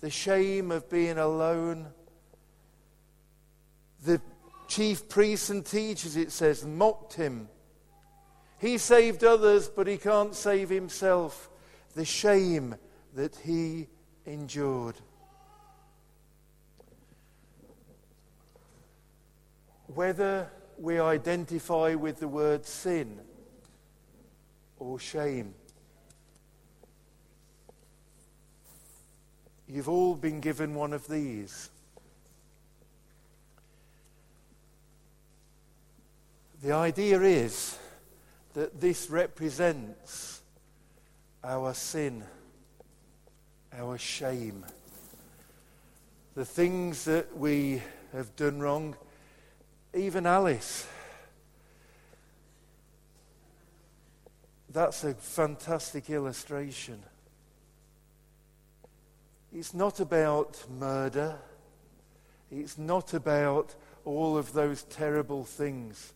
The 0.00 0.10
shame 0.10 0.72
of 0.72 0.90
being 0.90 1.18
alone. 1.18 1.86
The 4.04 4.20
chief 4.66 5.08
priests 5.08 5.50
and 5.50 5.64
teachers, 5.64 6.16
it 6.16 6.32
says, 6.32 6.64
mocked 6.64 7.14
him. 7.14 7.48
He 8.58 8.78
saved 8.78 9.24
others, 9.24 9.68
but 9.68 9.86
he 9.86 9.96
can't 9.96 10.34
save 10.34 10.70
himself. 10.70 11.50
The 11.94 12.04
shame 12.04 12.76
that 13.14 13.36
he 13.36 13.88
endured. 14.26 14.96
Whether 19.86 20.50
we 20.78 20.98
identify 20.98 21.94
with 21.94 22.18
the 22.18 22.28
word 22.28 22.66
sin 22.66 23.20
or 24.78 24.98
shame, 24.98 25.54
You've 29.66 29.88
all 29.88 30.14
been 30.14 30.40
given 30.40 30.74
one 30.74 30.92
of 30.92 31.08
these. 31.08 31.70
The 36.62 36.72
idea 36.72 37.20
is 37.20 37.78
that 38.54 38.80
this 38.80 39.10
represents 39.10 40.40
our 41.42 41.74
sin, 41.74 42.24
our 43.72 43.98
shame, 43.98 44.64
the 46.34 46.44
things 46.44 47.04
that 47.04 47.36
we 47.36 47.82
have 48.12 48.34
done 48.36 48.60
wrong. 48.60 48.96
Even 49.92 50.26
Alice. 50.26 50.86
That's 54.70 55.04
a 55.04 55.14
fantastic 55.14 56.10
illustration. 56.10 57.00
It's 59.52 59.74
not 59.74 60.00
about 60.00 60.64
murder. 60.68 61.36
It's 62.50 62.76
not 62.76 63.14
about 63.14 63.74
all 64.04 64.36
of 64.36 64.52
those 64.52 64.82
terrible 64.84 65.44
things. 65.44 66.12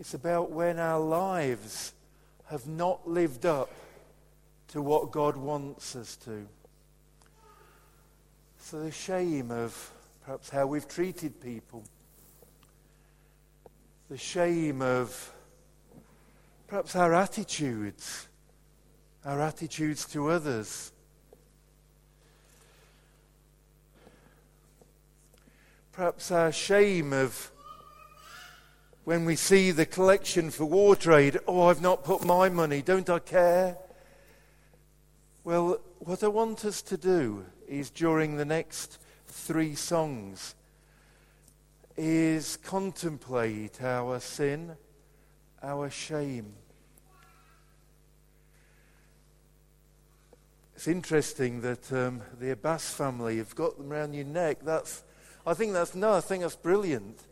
It's 0.00 0.14
about 0.14 0.50
when 0.50 0.78
our 0.78 0.98
lives 0.98 1.92
have 2.46 2.66
not 2.66 3.06
lived 3.06 3.44
up 3.44 3.70
to 4.68 4.80
what 4.80 5.12
God 5.12 5.36
wants 5.36 5.94
us 5.94 6.16
to. 6.24 6.46
So 8.58 8.82
the 8.82 8.90
shame 8.90 9.50
of 9.50 9.92
perhaps 10.24 10.48
how 10.48 10.66
we've 10.66 10.88
treated 10.88 11.38
people, 11.42 11.84
the 14.08 14.16
shame 14.16 14.80
of 14.80 15.34
perhaps 16.66 16.96
our 16.96 17.12
attitudes, 17.12 18.26
our 19.26 19.38
attitudes 19.38 20.06
to 20.06 20.30
others 20.30 20.92
perhaps 25.92 26.30
our 26.30 26.50
shame 26.50 27.12
of 27.12 27.50
when 29.10 29.24
we 29.24 29.34
see 29.34 29.72
the 29.72 29.84
collection 29.84 30.52
for 30.52 30.66
war 30.66 30.94
trade, 30.94 31.36
oh, 31.48 31.62
I've 31.62 31.82
not 31.82 32.04
put 32.04 32.24
my 32.24 32.48
money, 32.48 32.80
don't 32.80 33.10
I 33.10 33.18
care? 33.18 33.76
Well, 35.42 35.80
what 35.98 36.22
I 36.22 36.28
want 36.28 36.64
us 36.64 36.80
to 36.82 36.96
do 36.96 37.44
is 37.66 37.90
during 37.90 38.36
the 38.36 38.44
next 38.44 38.98
three 39.26 39.74
songs 39.74 40.54
is 41.96 42.56
contemplate 42.58 43.82
our 43.82 44.20
sin, 44.20 44.76
our 45.60 45.90
shame. 45.90 46.52
It's 50.76 50.86
interesting 50.86 51.62
that 51.62 51.92
um, 51.92 52.22
the 52.38 52.52
Abbas 52.52 52.94
family 52.94 53.38
have 53.38 53.56
got 53.56 53.76
them 53.76 53.92
around 53.92 54.14
your 54.14 54.26
neck. 54.26 54.58
That's 54.62 55.02
I 55.44 55.54
think 55.54 55.72
that's 55.72 55.96
no, 55.96 56.12
I 56.12 56.20
think 56.20 56.44
that's 56.44 56.54
brilliant. 56.54 57.24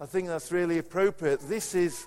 I 0.00 0.06
think 0.06 0.28
that's 0.28 0.52
really 0.52 0.78
appropriate. 0.78 1.40
This 1.40 1.74
is 1.74 2.06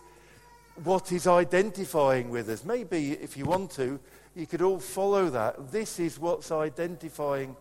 what 0.83 1.11
is 1.11 1.27
identifying 1.27 2.29
with 2.29 2.49
us. 2.49 2.63
Maybe 2.63 3.11
if 3.11 3.35
you 3.35 3.45
want 3.45 3.71
to, 3.71 3.99
you 4.35 4.47
could 4.47 4.61
all 4.61 4.79
follow 4.79 5.29
that. 5.29 5.71
This 5.71 5.99
is 5.99 6.17
what's 6.17 6.51
identifying 6.51 7.55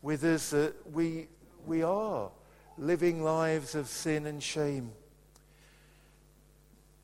with 0.00 0.22
us 0.22 0.50
that 0.50 0.74
we, 0.92 1.26
we 1.66 1.82
are 1.82 2.30
living 2.78 3.22
lives 3.22 3.74
of 3.74 3.88
sin 3.88 4.26
and 4.26 4.42
shame. 4.42 4.92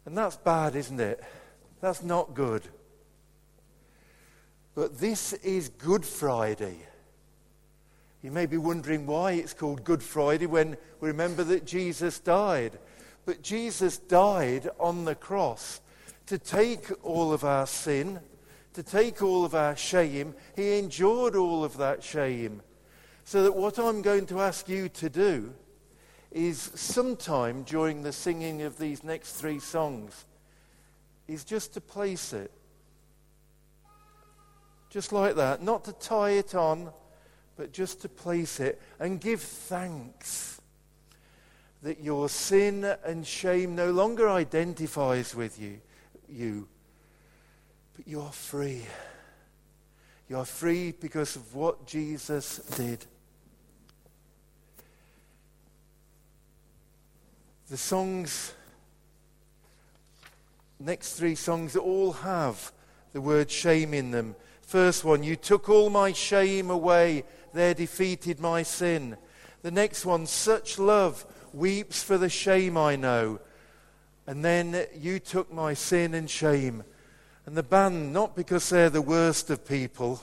And 0.06 0.16
that's 0.16 0.36
bad, 0.36 0.76
isn't 0.76 1.00
it? 1.00 1.22
That's 1.80 2.02
not 2.02 2.34
good. 2.34 2.62
But 4.74 4.98
this 4.98 5.32
is 5.32 5.68
Good 5.68 6.04
Friday. 6.04 6.76
You 8.22 8.30
may 8.30 8.44
be 8.46 8.58
wondering 8.58 9.06
why 9.06 9.32
it's 9.32 9.54
called 9.54 9.82
Good 9.82 10.02
Friday 10.02 10.46
when 10.46 10.76
we 11.00 11.08
remember 11.08 11.42
that 11.44 11.64
Jesus 11.64 12.18
died. 12.18 12.78
But 13.24 13.42
Jesus 13.42 13.96
died 13.96 14.68
on 14.78 15.04
the 15.04 15.14
cross 15.14 15.80
to 16.26 16.38
take 16.38 16.90
all 17.02 17.32
of 17.32 17.44
our 17.44 17.66
sin, 17.66 18.20
to 18.74 18.82
take 18.82 19.22
all 19.22 19.44
of 19.44 19.54
our 19.54 19.74
shame. 19.74 20.34
He 20.54 20.78
endured 20.78 21.34
all 21.34 21.64
of 21.64 21.78
that 21.78 22.02
shame. 22.02 22.62
So 23.24 23.42
that 23.42 23.56
what 23.56 23.78
I'm 23.78 24.02
going 24.02 24.26
to 24.26 24.40
ask 24.40 24.68
you 24.68 24.88
to 24.90 25.08
do 25.08 25.54
is 26.30 26.58
sometime 26.74 27.62
during 27.62 28.02
the 28.02 28.12
singing 28.12 28.62
of 28.62 28.78
these 28.78 29.02
next 29.02 29.32
three 29.32 29.58
songs 29.58 30.26
is 31.26 31.44
just 31.44 31.74
to 31.74 31.80
place 31.80 32.32
it. 32.32 32.50
Just 34.90 35.12
like 35.12 35.36
that. 35.36 35.62
Not 35.62 35.84
to 35.84 35.92
tie 35.92 36.30
it 36.30 36.54
on, 36.54 36.92
but 37.60 37.72
just 37.74 38.00
to 38.00 38.08
place 38.08 38.58
it 38.58 38.80
and 38.98 39.20
give 39.20 39.42
thanks 39.42 40.62
that 41.82 42.02
your 42.02 42.26
sin 42.26 42.84
and 43.04 43.26
shame 43.26 43.74
no 43.74 43.90
longer 43.90 44.30
identifies 44.30 45.34
with 45.34 45.60
you, 45.60 45.78
you 46.26 46.66
but 47.94 48.08
you 48.08 48.18
are 48.18 48.32
free. 48.32 48.86
You 50.30 50.38
are 50.38 50.46
free 50.46 50.92
because 50.92 51.36
of 51.36 51.54
what 51.54 51.86
Jesus 51.86 52.56
did. 52.78 53.04
The 57.68 57.76
songs, 57.76 58.54
next 60.78 61.12
three 61.12 61.34
songs, 61.34 61.76
all 61.76 62.12
have 62.12 62.72
the 63.12 63.20
word 63.20 63.50
shame 63.50 63.92
in 63.92 64.12
them. 64.12 64.34
First 64.62 65.04
one, 65.04 65.24
you 65.24 65.34
took 65.34 65.68
all 65.68 65.90
my 65.90 66.12
shame 66.12 66.70
away, 66.70 67.24
there 67.52 67.74
defeated 67.74 68.40
my 68.40 68.62
sin. 68.62 69.16
The 69.62 69.70
next 69.70 70.06
one, 70.06 70.26
such 70.26 70.78
love 70.78 71.26
weeps 71.52 72.02
for 72.02 72.18
the 72.18 72.28
shame 72.28 72.76
I 72.76 72.96
know. 72.96 73.40
And 74.26 74.44
then 74.44 74.86
you 74.96 75.18
took 75.18 75.52
my 75.52 75.74
sin 75.74 76.14
and 76.14 76.30
shame. 76.30 76.84
And 77.46 77.56
the 77.56 77.62
band, 77.62 78.12
not 78.12 78.36
because 78.36 78.68
they're 78.68 78.90
the 78.90 79.02
worst 79.02 79.50
of 79.50 79.66
people, 79.66 80.22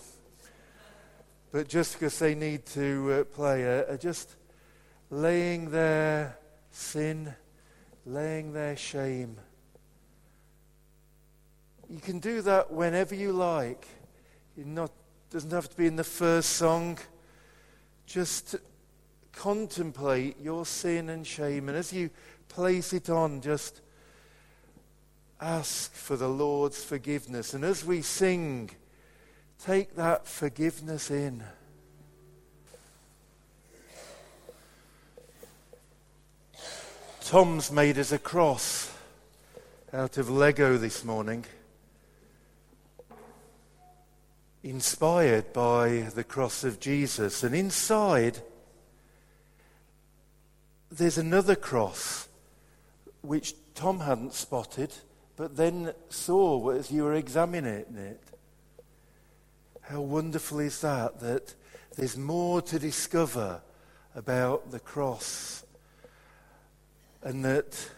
but 1.51 1.67
just 1.67 1.93
because 1.93 2.17
they 2.19 2.35
need 2.35 2.65
to 2.67 3.11
uh, 3.11 3.23
play, 3.25 3.63
are, 3.63 3.85
are 3.89 3.97
just 3.97 4.35
laying 5.09 5.71
their 5.71 6.37
sin, 6.71 7.33
laying 8.05 8.53
their 8.53 8.77
shame. 8.77 9.37
You 11.89 11.99
can 11.99 12.19
do 12.19 12.41
that 12.41 12.71
whenever 12.71 13.15
you 13.15 13.31
like. 13.31 13.87
It 14.57 14.67
doesn't 15.29 15.51
have 15.51 15.69
to 15.69 15.77
be 15.77 15.87
in 15.87 15.95
the 15.95 16.03
first 16.03 16.51
song. 16.51 16.97
Just 18.07 18.55
contemplate 19.33 20.39
your 20.41 20.65
sin 20.65 21.09
and 21.09 21.27
shame, 21.27 21.69
and 21.69 21.77
as 21.77 21.91
you 21.93 22.09
place 22.47 22.93
it 22.93 23.09
on, 23.09 23.41
just 23.41 23.81
ask 25.39 25.93
for 25.93 26.15
the 26.15 26.29
Lord's 26.29 26.83
forgiveness. 26.83 27.53
And 27.53 27.63
as 27.63 27.85
we 27.85 28.01
sing, 28.01 28.71
take 29.63 29.95
that 29.95 30.25
forgiveness 30.25 31.11
in. 31.11 31.43
Tom's 37.25 37.71
made 37.71 37.99
us 37.99 38.13
a 38.13 38.17
cross 38.17 38.89
out 39.91 40.17
of 40.17 40.29
Lego 40.29 40.77
this 40.77 41.03
morning, 41.03 41.43
inspired 44.63 45.53
by 45.53 46.07
the 46.13 46.23
cross 46.23 46.63
of 46.63 46.79
Jesus. 46.79 47.43
And 47.43 47.55
inside, 47.55 48.39
there's 50.91 51.17
another 51.17 51.55
cross 51.55 52.27
which 53.21 53.53
Tom 53.75 53.99
hadn't 53.99 54.33
spotted, 54.33 54.93
but 55.35 55.55
then 55.55 55.93
saw 56.09 56.69
as 56.69 56.91
you 56.91 57.03
were 57.03 57.13
examining 57.13 57.95
it. 57.95 58.21
How 59.81 60.01
wonderful 60.01 60.59
is 60.59 60.81
that? 60.81 61.19
That 61.19 61.53
there's 61.95 62.17
more 62.17 62.61
to 62.63 62.79
discover 62.79 63.61
about 64.15 64.71
the 64.71 64.79
cross 64.79 65.63
and 67.23 67.43
that 67.45 67.89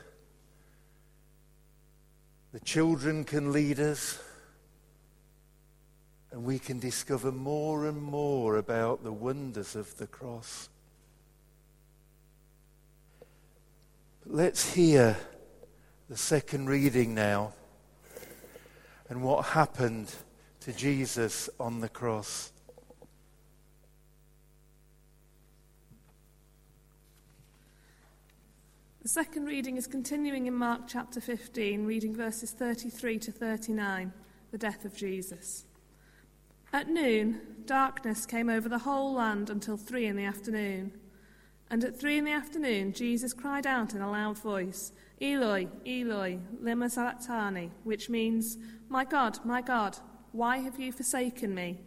the 2.51 2.59
children 2.59 3.23
can 3.23 3.51
lead 3.51 3.79
us 3.79 4.19
and 6.31 6.43
we 6.43 6.59
can 6.59 6.79
discover 6.79 7.31
more 7.31 7.87
and 7.87 8.01
more 8.01 8.57
about 8.57 9.03
the 9.03 9.11
wonders 9.11 9.75
of 9.75 9.97
the 9.97 10.07
cross. 10.07 10.69
But 14.21 14.35
let's 14.35 14.73
hear 14.73 15.17
the 16.09 16.17
second 16.17 16.67
reading 16.67 17.15
now 17.15 17.53
and 19.09 19.23
what 19.23 19.45
happened 19.45 20.13
to 20.61 20.73
Jesus 20.73 21.49
on 21.59 21.79
the 21.79 21.89
cross. 21.89 22.51
The 29.01 29.09
second 29.09 29.45
reading 29.45 29.77
is 29.77 29.87
continuing 29.87 30.45
in 30.45 30.53
Mark 30.53 30.81
chapter 30.87 31.19
15, 31.19 31.85
reading 31.85 32.15
verses 32.15 32.51
33 32.51 33.17
to 33.17 33.31
39, 33.31 34.13
the 34.51 34.57
death 34.59 34.85
of 34.85 34.95
Jesus. 34.95 35.65
At 36.71 36.87
noon, 36.87 37.41
darkness 37.65 38.27
came 38.27 38.47
over 38.47 38.69
the 38.69 38.79
whole 38.79 39.13
land 39.13 39.49
until 39.49 39.75
three 39.75 40.05
in 40.05 40.15
the 40.15 40.25
afternoon. 40.25 40.91
And 41.71 41.83
at 41.83 41.99
three 41.99 42.17
in 42.17 42.25
the 42.25 42.31
afternoon, 42.31 42.93
Jesus 42.93 43.33
cried 43.33 43.65
out 43.65 43.93
in 43.93 44.01
a 44.01 44.11
loud 44.11 44.37
voice, 44.37 44.91
Eloi, 45.19 45.67
Eloi, 45.85 46.39
lema 46.61 46.89
sabachthani, 46.89 47.71
which 47.83 48.09
means, 48.09 48.57
My 48.87 49.03
God, 49.03 49.39
my 49.43 49.61
God, 49.61 49.97
why 50.31 50.57
have 50.57 50.79
you 50.79 50.91
forsaken 50.91 51.55
me? 51.55 51.79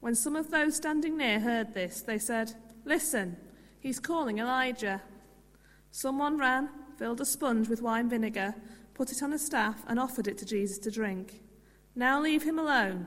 When 0.00 0.14
some 0.14 0.36
of 0.36 0.50
those 0.50 0.76
standing 0.76 1.16
near 1.16 1.40
heard 1.40 1.74
this, 1.74 2.00
they 2.00 2.18
said, 2.18 2.54
Listen, 2.84 3.36
he's 3.80 3.98
calling 3.98 4.38
Elijah. 4.38 5.02
Someone 5.90 6.38
ran, 6.38 6.68
filled 6.98 7.20
a 7.20 7.24
sponge 7.24 7.68
with 7.68 7.82
wine 7.82 8.08
vinegar, 8.08 8.54
put 8.94 9.10
it 9.10 9.22
on 9.24 9.32
a 9.32 9.38
staff, 9.38 9.82
and 9.88 9.98
offered 9.98 10.28
it 10.28 10.38
to 10.38 10.46
Jesus 10.46 10.78
to 10.78 10.90
drink. 10.90 11.42
Now 11.96 12.20
leave 12.20 12.44
him 12.44 12.58
alone. 12.58 13.06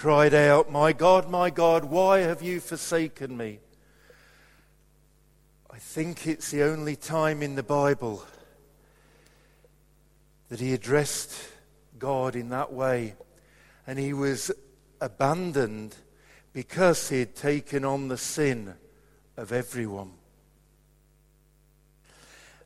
cried 0.00 0.32
out, 0.32 0.70
My 0.72 0.94
God, 0.94 1.28
my 1.28 1.50
God, 1.50 1.84
why 1.84 2.20
have 2.20 2.40
you 2.40 2.58
forsaken 2.58 3.36
me? 3.36 3.58
I 5.70 5.76
think 5.76 6.26
it's 6.26 6.50
the 6.50 6.62
only 6.62 6.96
time 6.96 7.42
in 7.42 7.54
the 7.54 7.62
Bible 7.62 8.24
that 10.48 10.58
he 10.58 10.72
addressed 10.72 11.34
God 11.98 12.34
in 12.34 12.48
that 12.48 12.72
way. 12.72 13.14
And 13.86 13.98
he 13.98 14.14
was 14.14 14.50
abandoned 15.02 15.94
because 16.54 17.10
he 17.10 17.18
had 17.18 17.36
taken 17.36 17.84
on 17.84 18.08
the 18.08 18.16
sin 18.16 18.76
of 19.36 19.52
everyone. 19.52 20.12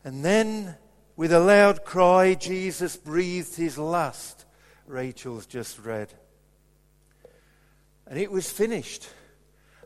And 0.05 0.25
then, 0.25 0.77
with 1.17 1.33
a 1.33 1.41
loud 1.41 1.85
cry, 1.85 2.35
Jesus 2.35 2.97
breathed 2.97 3.57
his 3.57 3.77
last 3.77 4.45
Rachel's 4.87 5.47
just 5.47 5.85
read. 5.85 6.15
And 8.07 8.19
it 8.19 8.31
was 8.31 8.51
finished. 8.51 9.09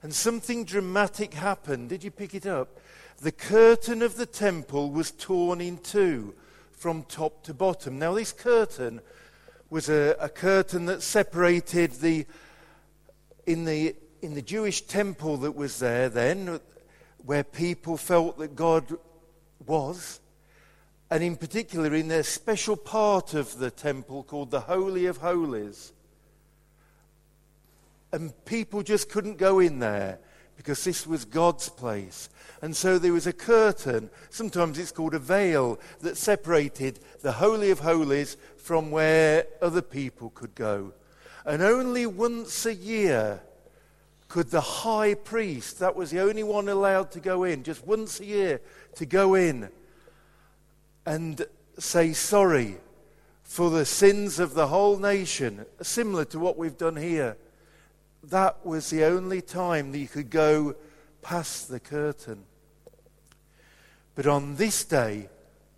And 0.03 0.15
something 0.15 0.65
dramatic 0.65 1.35
happened. 1.35 1.89
Did 1.89 2.05
you 2.05 2.11
pick 2.11 2.35
it 2.35 2.47
up? 2.47 2.79
the 3.21 3.33
curtain 3.33 4.03
of 4.03 4.17
the 4.17 4.27
temple 4.27 4.91
was 4.91 5.11
torn 5.11 5.61
in 5.61 5.79
two 5.79 6.35
from 6.71 7.03
top 7.03 7.43
to 7.45 7.55
bottom. 7.55 7.99
Now, 7.99 8.15
this 8.15 8.33
curtain 8.33 9.01
was 9.71 9.89
a, 9.89 10.17
a 10.21 10.29
curtain 10.29 10.87
that 10.87 11.03
separated 11.03 11.93
the 11.95 12.27
in 13.47 13.65
the 13.65 13.97
in 14.23 14.35
the 14.35 14.43
Jewish 14.43 14.83
temple 14.83 15.39
that 15.39 15.55
was 15.55 15.79
there 15.79 16.09
then, 16.09 16.61
where 17.25 17.45
people 17.45 17.97
felt 17.97 18.39
that 18.39 18.55
God 18.55 18.97
was, 19.67 20.21
and 21.11 21.23
in 21.23 21.37
particular 21.37 21.95
in 21.95 22.09
their 22.09 22.23
special 22.23 22.77
part 22.77 23.35
of 23.35 23.59
the 23.59 23.71
temple 23.71 24.23
called 24.23 24.51
the 24.51 24.61
Holy 24.61 25.07
of 25.07 25.19
Holies. 25.19 25.93
And 28.13 28.33
people 28.45 28.83
just 28.83 29.11
couldn't 29.11 29.37
go 29.37 29.59
in 29.59 29.79
there 29.79 30.19
because 30.57 30.83
this 30.83 31.07
was 31.07 31.25
God's 31.25 31.69
place. 31.69 32.29
And 32.61 32.77
so 32.77 32.99
there 32.99 33.13
was 33.13 33.27
a 33.27 33.33
curtain, 33.33 34.11
sometimes 34.31 34.79
it's 34.79 34.91
called 34.91 35.15
a 35.15 35.19
veil, 35.19 35.79
that 36.01 36.17
separated 36.17 36.99
the 37.23 37.33
Holy 37.33 37.71
of 37.71 37.81
Holies 37.81 38.37
from 38.57 38.91
where 38.91 39.47
other 39.63 39.83
people 39.83 40.31
could 40.31 40.55
go. 40.55 40.93
And 41.47 41.63
only 41.63 42.07
once 42.07 42.67
a 42.67 42.75
year 42.75 43.41
could 44.27 44.51
the 44.51 44.61
high 44.61 45.15
priest, 45.15 45.79
that 45.79 45.97
was 45.97 46.11
the 46.11 46.21
only 46.21 46.43
one 46.43 46.69
allowed 46.69 47.11
to 47.13 47.21
go 47.21 47.45
in, 47.45 47.63
just 47.63 47.87
once 47.87 48.21
a 48.21 48.25
year 48.25 48.61
to 48.97 49.07
go 49.07 49.35
in 49.35 49.71
and 51.07 51.47
say 51.79 52.13
sorry 52.13 52.77
for 53.43 53.71
the 53.71 53.87
sins 53.87 54.39
of 54.39 54.53
the 54.53 54.67
whole 54.67 54.99
nation, 54.99 55.65
similar 55.81 56.25
to 56.27 56.39
what 56.39 56.59
we've 56.59 56.77
done 56.77 56.97
here. 56.97 57.37
That 58.23 58.65
was 58.67 58.91
the 58.91 59.05
only 59.05 59.41
time 59.41 59.93
that 59.93 59.99
you 59.99 60.09
could 60.09 60.31
go 60.31 60.75
past 61.23 61.69
the 61.69 61.81
curtain. 61.81 62.45
But 64.15 64.27
on 64.27 64.57
this 64.57 64.85
day, 64.85 65.29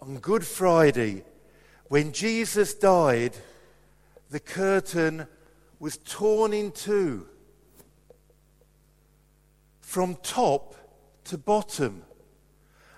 on 0.01 0.19
Good 0.19 0.47
Friday, 0.47 1.25
when 1.89 2.13
Jesus 2.13 2.75
died, 2.75 3.37
the 4.31 4.41
curtain 4.41 5.27
was 5.79 5.99
torn 5.99 6.53
in 6.53 6.73
two 6.73 7.27
from 9.81 10.17
top 10.23 10.77
to 11.25 11.37
bottom. 11.37 12.03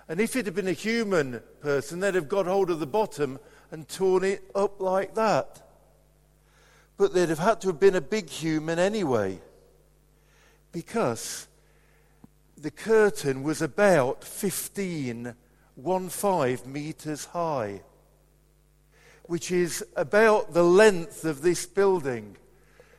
And 0.07 0.21
if 0.21 0.35
it 0.35 0.45
had 0.45 0.53
been 0.53 0.67
a 0.67 0.73
human 0.73 1.41
person, 1.59 1.99
they'd 1.99 2.15
have 2.15 2.29
got 2.29 2.45
hold 2.45 2.69
of 2.69 2.79
the 2.79 2.85
bottom 2.85 3.39
and 3.71 3.87
torn 3.87 4.23
it 4.23 4.43
up 4.53 4.79
like 4.79 5.15
that. 5.15 5.62
But 7.03 7.13
they'd 7.13 7.27
have 7.27 7.39
had 7.39 7.59
to 7.59 7.67
have 7.67 7.81
been 7.81 7.97
a 7.97 7.99
big 7.99 8.29
human 8.29 8.79
anyway. 8.79 9.41
Because 10.71 11.49
the 12.55 12.71
curtain 12.71 13.43
was 13.43 13.61
about 13.61 14.23
15, 14.23 15.35
1 15.75 16.09
5 16.09 16.65
meters 16.65 17.25
high, 17.25 17.81
which 19.23 19.51
is 19.51 19.85
about 19.97 20.53
the 20.53 20.63
length 20.63 21.25
of 21.25 21.41
this 21.41 21.65
building. 21.65 22.37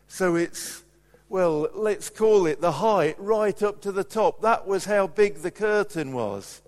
So 0.07 0.35
it's 0.35 0.83
well, 1.31 1.71
let's 1.73 2.11
call 2.11 2.45
it 2.45 2.61
the 2.61 2.73
height 2.73 3.17
right 3.19 3.63
up 3.63 3.81
to 3.81 3.91
the 3.91 4.05
top. 4.05 4.43
That 4.43 4.67
was 4.67 4.85
how 4.85 5.07
big 5.07 5.37
the 5.37 5.51
curtain 5.51 6.13
was. 6.13 6.61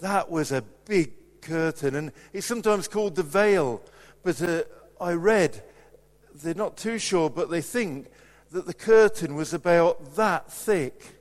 That 0.00 0.30
was 0.30 0.50
a 0.50 0.62
big 0.86 1.12
curtain. 1.42 1.94
And 1.94 2.10
it's 2.32 2.46
sometimes 2.46 2.88
called 2.88 3.16
the 3.16 3.22
veil. 3.22 3.82
But 4.22 4.40
uh, 4.40 4.62
I 4.98 5.12
read, 5.12 5.62
they're 6.42 6.54
not 6.54 6.76
too 6.76 6.98
sure, 6.98 7.30
but 7.30 7.50
they 7.50 7.62
think 7.62 8.08
that 8.50 8.66
the 8.66 8.74
curtain 8.74 9.34
was 9.34 9.54
about 9.54 10.16
that 10.16 10.50
thick. 10.52 11.20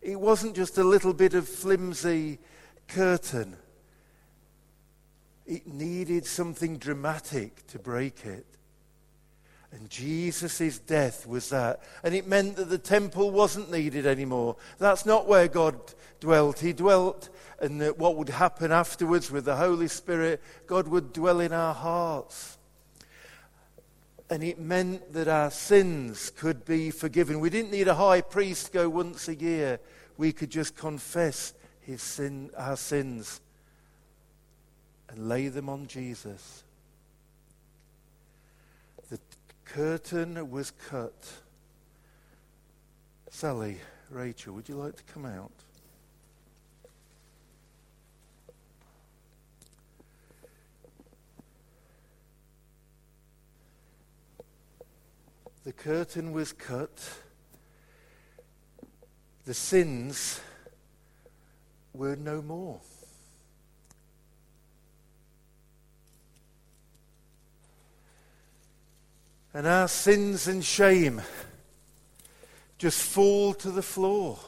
It 0.00 0.18
wasn't 0.18 0.56
just 0.56 0.78
a 0.78 0.84
little 0.84 1.12
bit 1.12 1.34
of 1.34 1.48
flimsy 1.48 2.38
curtain, 2.88 3.56
it 5.46 5.66
needed 5.66 6.26
something 6.26 6.78
dramatic 6.78 7.66
to 7.68 7.78
break 7.78 8.24
it. 8.24 8.46
And 9.72 9.88
Jesus' 9.88 10.78
death 10.78 11.26
was 11.26 11.48
that. 11.48 11.80
And 12.04 12.14
it 12.14 12.28
meant 12.28 12.56
that 12.56 12.68
the 12.68 12.78
temple 12.78 13.30
wasn't 13.30 13.70
needed 13.70 14.06
anymore. 14.06 14.56
That's 14.78 15.06
not 15.06 15.26
where 15.26 15.48
God 15.48 15.94
dwelt. 16.20 16.58
He 16.58 16.74
dwelt, 16.74 17.30
and 17.58 17.80
what 17.96 18.16
would 18.16 18.28
happen 18.28 18.70
afterwards 18.70 19.30
with 19.30 19.46
the 19.46 19.56
Holy 19.56 19.88
Spirit, 19.88 20.42
God 20.66 20.88
would 20.88 21.14
dwell 21.14 21.40
in 21.40 21.54
our 21.54 21.72
hearts. 21.72 22.58
And 24.32 24.42
it 24.42 24.58
meant 24.58 25.12
that 25.12 25.28
our 25.28 25.50
sins 25.50 26.30
could 26.30 26.64
be 26.64 26.90
forgiven. 26.90 27.38
We 27.38 27.50
didn't 27.50 27.70
need 27.70 27.86
a 27.86 27.94
high 27.94 28.22
priest 28.22 28.66
to 28.66 28.72
go 28.72 28.88
once 28.88 29.28
a 29.28 29.34
year. 29.34 29.78
We 30.16 30.32
could 30.32 30.48
just 30.48 30.74
confess 30.74 31.52
his 31.82 32.00
sin, 32.00 32.50
our 32.56 32.78
sins 32.78 33.42
and 35.10 35.28
lay 35.28 35.48
them 35.48 35.68
on 35.68 35.86
Jesus 35.86 36.64
The 39.10 39.18
curtain 39.66 40.50
was 40.50 40.70
cut. 40.70 41.30
Sally, 43.30 43.76
Rachel, 44.08 44.54
would 44.54 44.68
you 44.68 44.76
like 44.76 44.96
to 44.96 45.02
come 45.12 45.26
out? 45.26 45.52
The 55.64 55.72
curtain 55.72 56.32
was 56.32 56.52
cut. 56.52 56.90
The 59.44 59.54
sins 59.54 60.40
were 61.92 62.16
no 62.16 62.42
more. 62.42 62.80
And 69.54 69.66
our 69.66 69.86
sins 69.86 70.48
and 70.48 70.64
shame 70.64 71.20
just 72.78 73.02
fall 73.02 73.54
to 73.54 73.70
the 73.70 73.82
floor. 73.82 74.38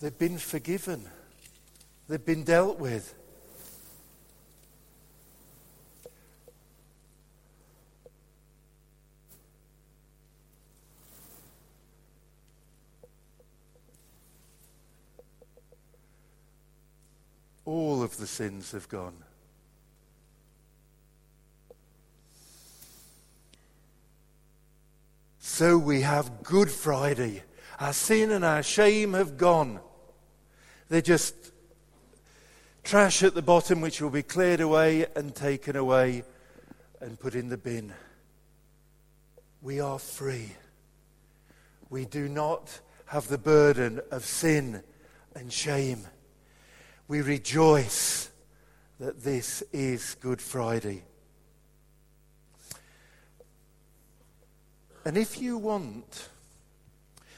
They've 0.00 0.16
been 0.16 0.38
forgiven. 0.38 1.08
They've 2.06 2.24
been 2.24 2.44
dealt 2.44 2.78
with. 2.78 3.14
all 17.64 18.03
the 18.16 18.26
sins 18.26 18.72
have 18.72 18.88
gone. 18.88 19.14
So 25.38 25.78
we 25.78 26.00
have 26.00 26.42
Good 26.42 26.70
Friday. 26.70 27.42
Our 27.78 27.92
sin 27.92 28.32
and 28.32 28.44
our 28.44 28.62
shame 28.62 29.12
have 29.12 29.36
gone. 29.36 29.78
They're 30.88 31.00
just 31.00 31.34
trash 32.82 33.22
at 33.22 33.34
the 33.34 33.42
bottom, 33.42 33.80
which 33.80 34.00
will 34.00 34.10
be 34.10 34.22
cleared 34.22 34.60
away 34.60 35.06
and 35.14 35.34
taken 35.34 35.76
away 35.76 36.24
and 37.00 37.18
put 37.18 37.34
in 37.34 37.48
the 37.48 37.56
bin. 37.56 37.92
We 39.62 39.80
are 39.80 39.98
free. 39.98 40.52
We 41.88 42.04
do 42.04 42.28
not 42.28 42.80
have 43.06 43.28
the 43.28 43.38
burden 43.38 44.00
of 44.10 44.24
sin 44.24 44.82
and 45.34 45.52
shame 45.52 46.06
we 47.06 47.20
rejoice 47.20 48.30
that 48.98 49.22
this 49.22 49.62
is 49.72 50.16
Good 50.20 50.40
Friday. 50.40 51.02
And 55.04 55.18
if 55.18 55.40
you 55.40 55.58
want, 55.58 56.28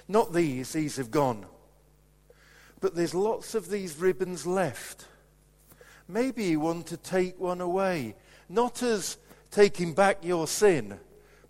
not 0.06 0.32
these, 0.32 0.72
these 0.72 0.96
have 0.96 1.10
gone, 1.10 1.46
but 2.80 2.94
there's 2.94 3.14
lots 3.14 3.56
of 3.56 3.68
these 3.68 3.96
ribbons 3.96 4.46
left. 4.46 5.06
Maybe 6.06 6.44
you 6.44 6.60
want 6.60 6.86
to 6.88 6.96
take 6.96 7.40
one 7.40 7.60
away, 7.60 8.14
not 8.48 8.84
as 8.84 9.16
taking 9.50 9.94
back 9.94 10.18
your 10.22 10.46
sin, 10.46 11.00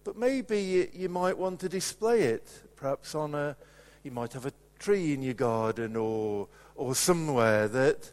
but 0.05 0.16
maybe 0.16 0.88
you, 0.94 1.09
might 1.11 1.37
want 1.37 1.61
to 1.61 1.68
display 1.68 2.22
it, 2.22 2.48
perhaps 2.76 3.14
on 3.14 3.35
a, 3.35 3.57
you 4.02 4.11
might 4.11 4.33
have 4.33 4.46
a 4.46 4.52
tree 4.79 5.12
in 5.12 5.20
your 5.20 5.35
garden 5.35 5.96
or, 5.96 6.48
or 6.77 6.95
somewhere 6.95 7.69
that 7.69 8.11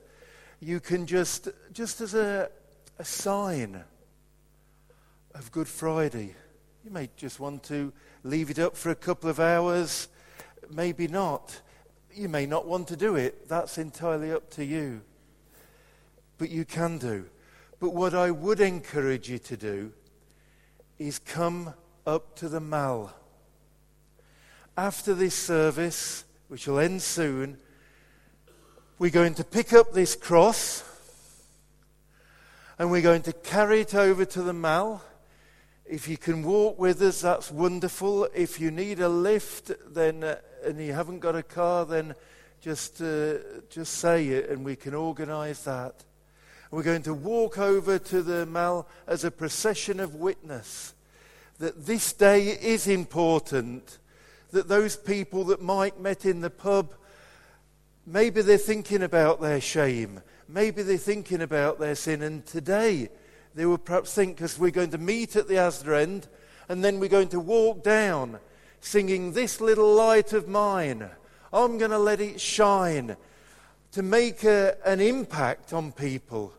you 0.59 0.79
can 0.79 1.05
just, 1.05 1.49
just 1.71 2.01
as 2.01 2.13
a, 2.13 2.49
a 2.97 3.05
sign 3.05 3.83
of 5.35 5.51
Good 5.51 5.67
Friday, 5.67 6.35
you 6.83 6.91
may 6.91 7.09
just 7.17 7.39
want 7.39 7.63
to 7.63 7.91
leave 8.23 8.49
it 8.49 8.59
up 8.59 8.75
for 8.75 8.89
a 8.89 8.95
couple 8.95 9.29
of 9.29 9.39
hours, 9.39 10.07
maybe 10.69 11.07
not. 11.07 11.61
You 12.13 12.29
may 12.29 12.45
not 12.45 12.67
want 12.67 12.87
to 12.89 12.95
do 12.95 13.15
it. 13.15 13.47
That's 13.49 13.77
entirely 13.77 14.31
up 14.31 14.49
to 14.51 14.65
you. 14.65 15.01
But 16.37 16.49
you 16.49 16.65
can 16.65 16.97
do. 16.97 17.25
But 17.79 17.93
what 17.93 18.13
I 18.13 18.31
would 18.31 18.59
encourage 18.59 19.29
you 19.29 19.39
to 19.39 19.57
do 19.57 19.91
is 20.99 21.19
come 21.19 21.73
up 22.05 22.35
to 22.37 22.47
the 22.47 22.59
Mall. 22.59 23.11
After 24.77 25.13
this 25.13 25.35
service, 25.35 26.23
which 26.47 26.67
will 26.67 26.79
end 26.79 27.01
soon, 27.01 27.57
we're 28.99 29.09
going 29.09 29.33
to 29.35 29.43
pick 29.43 29.73
up 29.73 29.91
this 29.91 30.15
cross 30.15 30.83
and 32.77 32.91
we're 32.91 33.01
going 33.01 33.23
to 33.23 33.33
carry 33.33 33.81
it 33.81 33.95
over 33.95 34.23
to 34.25 34.41
the 34.41 34.53
Mall. 34.53 35.01
If 35.85 36.07
you 36.07 36.17
can 36.17 36.43
walk 36.43 36.79
with 36.79 37.01
us, 37.01 37.21
that's 37.21 37.51
wonderful. 37.51 38.27
If 38.33 38.59
you 38.59 38.71
need 38.71 38.99
a 38.99 39.09
lift, 39.09 39.71
then 39.93 40.23
uh, 40.23 40.37
and 40.63 40.79
you 40.79 40.93
haven't 40.93 41.19
got 41.19 41.35
a 41.35 41.43
car, 41.43 41.85
then 41.85 42.15
just 42.61 43.01
uh, 43.01 43.35
just 43.69 43.95
say 43.95 44.27
it, 44.27 44.49
and 44.49 44.63
we 44.63 44.75
can 44.75 44.93
organise 44.93 45.63
that. 45.63 46.03
We're 46.71 46.83
going 46.83 47.03
to 47.03 47.13
walk 47.13 47.57
over 47.57 47.99
to 47.99 48.21
the 48.23 48.45
Mall 48.45 48.87
as 49.05 49.23
a 49.23 49.31
procession 49.31 49.99
of 49.99 50.15
witness 50.15 50.93
that 51.59 51.85
this 51.85 52.13
day 52.13 52.47
is 52.47 52.87
important. 52.87 53.99
That 54.51 54.67
those 54.67 54.95
people 54.95 55.43
that 55.45 55.61
Mike 55.61 55.99
met 55.99 56.25
in 56.25 56.41
the 56.41 56.49
pub, 56.49 56.93
maybe 58.05 58.41
they're 58.41 58.57
thinking 58.57 59.03
about 59.03 59.41
their 59.41 59.61
shame. 59.61 60.21
Maybe 60.47 60.83
they're 60.83 60.97
thinking 60.97 61.41
about 61.41 61.79
their 61.79 61.95
sin. 61.95 62.21
And 62.21 62.45
today, 62.45 63.09
they 63.55 63.65
will 63.65 63.77
perhaps 63.77 64.13
think, 64.13 64.37
because 64.37 64.59
we're 64.59 64.71
going 64.71 64.91
to 64.91 64.97
meet 64.97 65.35
at 65.35 65.47
the 65.47 65.55
Asda 65.55 66.01
end, 66.01 66.27
and 66.69 66.83
then 66.83 66.99
we're 66.99 67.09
going 67.09 67.29
to 67.29 67.39
walk 67.39 67.83
down 67.83 68.39
singing, 68.81 69.33
This 69.33 69.61
little 69.61 69.93
light 69.93 70.33
of 70.33 70.47
mine, 70.47 71.09
I'm 71.51 71.77
going 71.77 71.91
to 71.91 71.97
let 71.97 72.19
it 72.19 72.41
shine 72.41 73.15
to 73.91 74.03
make 74.03 74.43
a, 74.43 74.75
an 74.85 74.99
impact 74.99 75.71
on 75.71 75.91
people. 75.91 76.53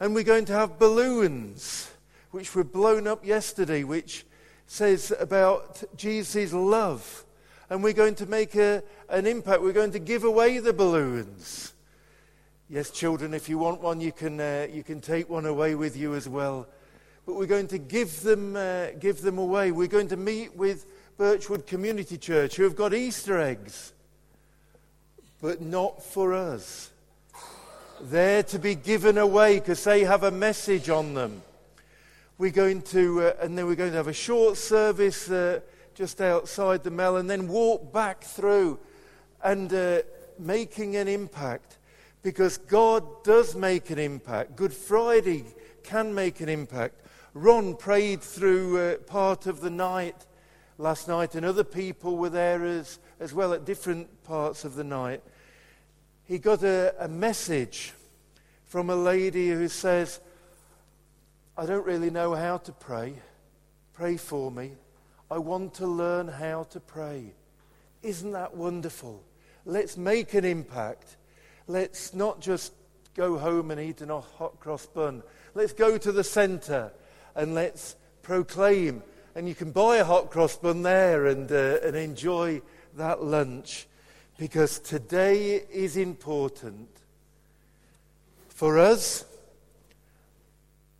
And 0.00 0.14
we're 0.14 0.24
going 0.24 0.44
to 0.46 0.52
have 0.52 0.78
balloons, 0.78 1.90
which 2.30 2.54
were 2.54 2.64
blown 2.64 3.06
up 3.06 3.24
yesterday, 3.26 3.82
which 3.84 4.24
says 4.66 5.12
about 5.18 5.82
Jesus' 5.96 6.52
love. 6.52 7.24
And 7.70 7.82
we're 7.82 7.92
going 7.92 8.14
to 8.16 8.26
make 8.26 8.54
a, 8.54 8.82
an 9.08 9.26
impact. 9.26 9.62
We're 9.62 9.72
going 9.72 9.92
to 9.92 9.98
give 9.98 10.24
away 10.24 10.58
the 10.58 10.72
balloons. 10.72 11.72
Yes, 12.70 12.90
children, 12.90 13.34
if 13.34 13.48
you 13.48 13.58
want 13.58 13.80
one, 13.80 14.00
you 14.00 14.12
can, 14.12 14.40
uh, 14.40 14.66
you 14.70 14.82
can 14.82 15.00
take 15.00 15.28
one 15.28 15.46
away 15.46 15.74
with 15.74 15.96
you 15.96 16.14
as 16.14 16.28
well. 16.28 16.66
But 17.24 17.36
we're 17.36 17.46
going 17.46 17.68
to 17.68 17.78
give 17.78 18.22
them, 18.22 18.56
uh, 18.56 18.88
give 18.98 19.20
them 19.20 19.38
away. 19.38 19.70
We're 19.70 19.86
going 19.86 20.08
to 20.08 20.16
meet 20.16 20.56
with 20.56 20.86
Birchwood 21.18 21.66
Community 21.66 22.16
Church 22.16 22.56
who 22.56 22.62
have 22.62 22.76
got 22.76 22.94
Easter 22.94 23.38
eggs, 23.38 23.92
but 25.42 25.60
not 25.60 26.02
for 26.02 26.32
us. 26.32 26.90
They're 28.00 28.44
to 28.44 28.58
be 28.58 28.74
given 28.74 29.18
away 29.18 29.58
because 29.58 29.82
they 29.84 30.04
have 30.04 30.22
a 30.22 30.30
message 30.30 30.88
on 30.88 31.14
them. 31.14 31.42
We're 32.38 32.50
going 32.50 32.82
to, 32.82 33.22
uh, 33.22 33.32
and 33.40 33.58
then 33.58 33.66
we're 33.66 33.74
going 33.74 33.90
to 33.90 33.96
have 33.96 34.08
a 34.08 34.12
short 34.12 34.56
service 34.56 35.28
uh, 35.28 35.60
just 35.98 36.20
outside 36.20 36.84
the 36.84 36.92
Mall 36.92 37.16
and 37.16 37.28
then 37.28 37.48
walk 37.48 37.92
back 37.92 38.22
through 38.22 38.78
and 39.42 39.74
uh, 39.74 40.00
making 40.38 40.94
an 40.94 41.08
impact 41.08 41.78
because 42.22 42.56
God 42.56 43.24
does 43.24 43.56
make 43.56 43.90
an 43.90 43.98
impact. 43.98 44.54
Good 44.54 44.72
Friday 44.72 45.44
can 45.82 46.14
make 46.14 46.40
an 46.40 46.48
impact. 46.48 47.00
Ron 47.34 47.74
prayed 47.74 48.20
through 48.20 48.78
uh, 48.78 48.96
part 48.98 49.46
of 49.48 49.60
the 49.60 49.70
night 49.70 50.14
last 50.78 51.08
night, 51.08 51.34
and 51.34 51.44
other 51.44 51.64
people 51.64 52.16
were 52.16 52.30
there 52.30 52.64
as, 52.64 53.00
as 53.18 53.34
well 53.34 53.52
at 53.52 53.64
different 53.64 54.22
parts 54.22 54.64
of 54.64 54.76
the 54.76 54.84
night. 54.84 55.20
He 56.22 56.38
got 56.38 56.62
a, 56.62 56.94
a 57.00 57.08
message 57.08 57.92
from 58.66 58.88
a 58.88 58.94
lady 58.94 59.48
who 59.48 59.66
says, 59.66 60.20
I 61.56 61.66
don't 61.66 61.84
really 61.84 62.10
know 62.10 62.36
how 62.36 62.58
to 62.58 62.70
pray. 62.70 63.14
Pray 63.94 64.16
for 64.16 64.52
me. 64.52 64.74
I 65.30 65.38
want 65.38 65.74
to 65.74 65.86
learn 65.86 66.28
how 66.28 66.64
to 66.64 66.80
pray. 66.80 67.32
Isn't 68.02 68.32
that 68.32 68.56
wonderful? 68.56 69.22
Let's 69.64 69.96
make 69.96 70.34
an 70.34 70.44
impact 70.44 71.16
let's 71.68 72.14
not 72.14 72.40
just 72.40 72.72
go 73.14 73.38
home 73.38 73.70
and 73.70 73.80
eat 73.80 74.00
a 74.00 74.20
hot 74.20 74.58
cross 74.58 74.86
bun. 74.86 75.22
Let's 75.54 75.72
go 75.72 75.98
to 75.98 76.10
the 76.10 76.24
centre 76.24 76.90
and 77.36 77.54
let's 77.54 77.94
proclaim. 78.22 79.02
And 79.34 79.48
you 79.48 79.54
can 79.54 79.70
buy 79.70 79.98
a 79.98 80.04
hot 80.04 80.30
cross 80.30 80.56
bun 80.56 80.82
there 80.82 81.26
and, 81.26 81.50
uh, 81.52 81.78
and 81.84 81.94
enjoy 81.94 82.62
that 82.96 83.22
lunch 83.22 83.86
because 84.38 84.78
today 84.80 85.62
is 85.70 85.96
important 85.96 86.88
for 88.48 88.78
us 88.78 89.24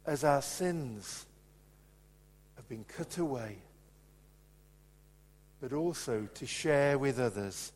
as 0.07 0.23
our 0.23 0.43
sins 0.43 1.27
have 2.57 2.69
been 2.69 2.85
cut 2.85 3.19
away, 3.19 3.57
but 5.61 5.73
also 5.73 6.29
to 6.35 6.47
share 6.47 6.99
with 6.99 7.19
others. 7.19 7.73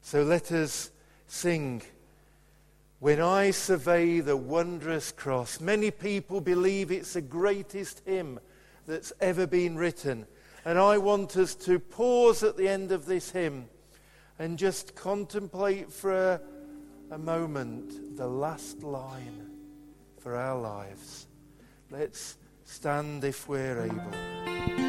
So 0.00 0.22
let 0.22 0.52
us 0.52 0.90
sing. 1.26 1.82
When 2.98 3.20
I 3.20 3.50
survey 3.50 4.20
the 4.20 4.36
wondrous 4.36 5.12
cross, 5.12 5.60
many 5.60 5.90
people 5.90 6.40
believe 6.40 6.90
it's 6.90 7.12
the 7.12 7.20
greatest 7.20 8.02
hymn 8.06 8.40
that's 8.86 9.12
ever 9.20 9.46
been 9.46 9.76
written. 9.76 10.26
And 10.64 10.78
I 10.78 10.98
want 10.98 11.36
us 11.36 11.54
to 11.56 11.78
pause 11.78 12.42
at 12.42 12.56
the 12.56 12.68
end 12.68 12.92
of 12.92 13.06
this 13.06 13.30
hymn 13.30 13.68
and 14.38 14.58
just 14.58 14.94
contemplate 14.94 15.92
for 15.92 16.12
a, 16.12 16.40
a 17.10 17.18
moment 17.18 18.16
the 18.16 18.26
last 18.26 18.82
line 18.82 19.50
for 20.18 20.36
our 20.36 20.58
lives. 20.58 21.26
Let's 21.90 22.36
stand 22.64 23.22
if 23.24 23.48
we're 23.48 23.84
able. 23.84 24.85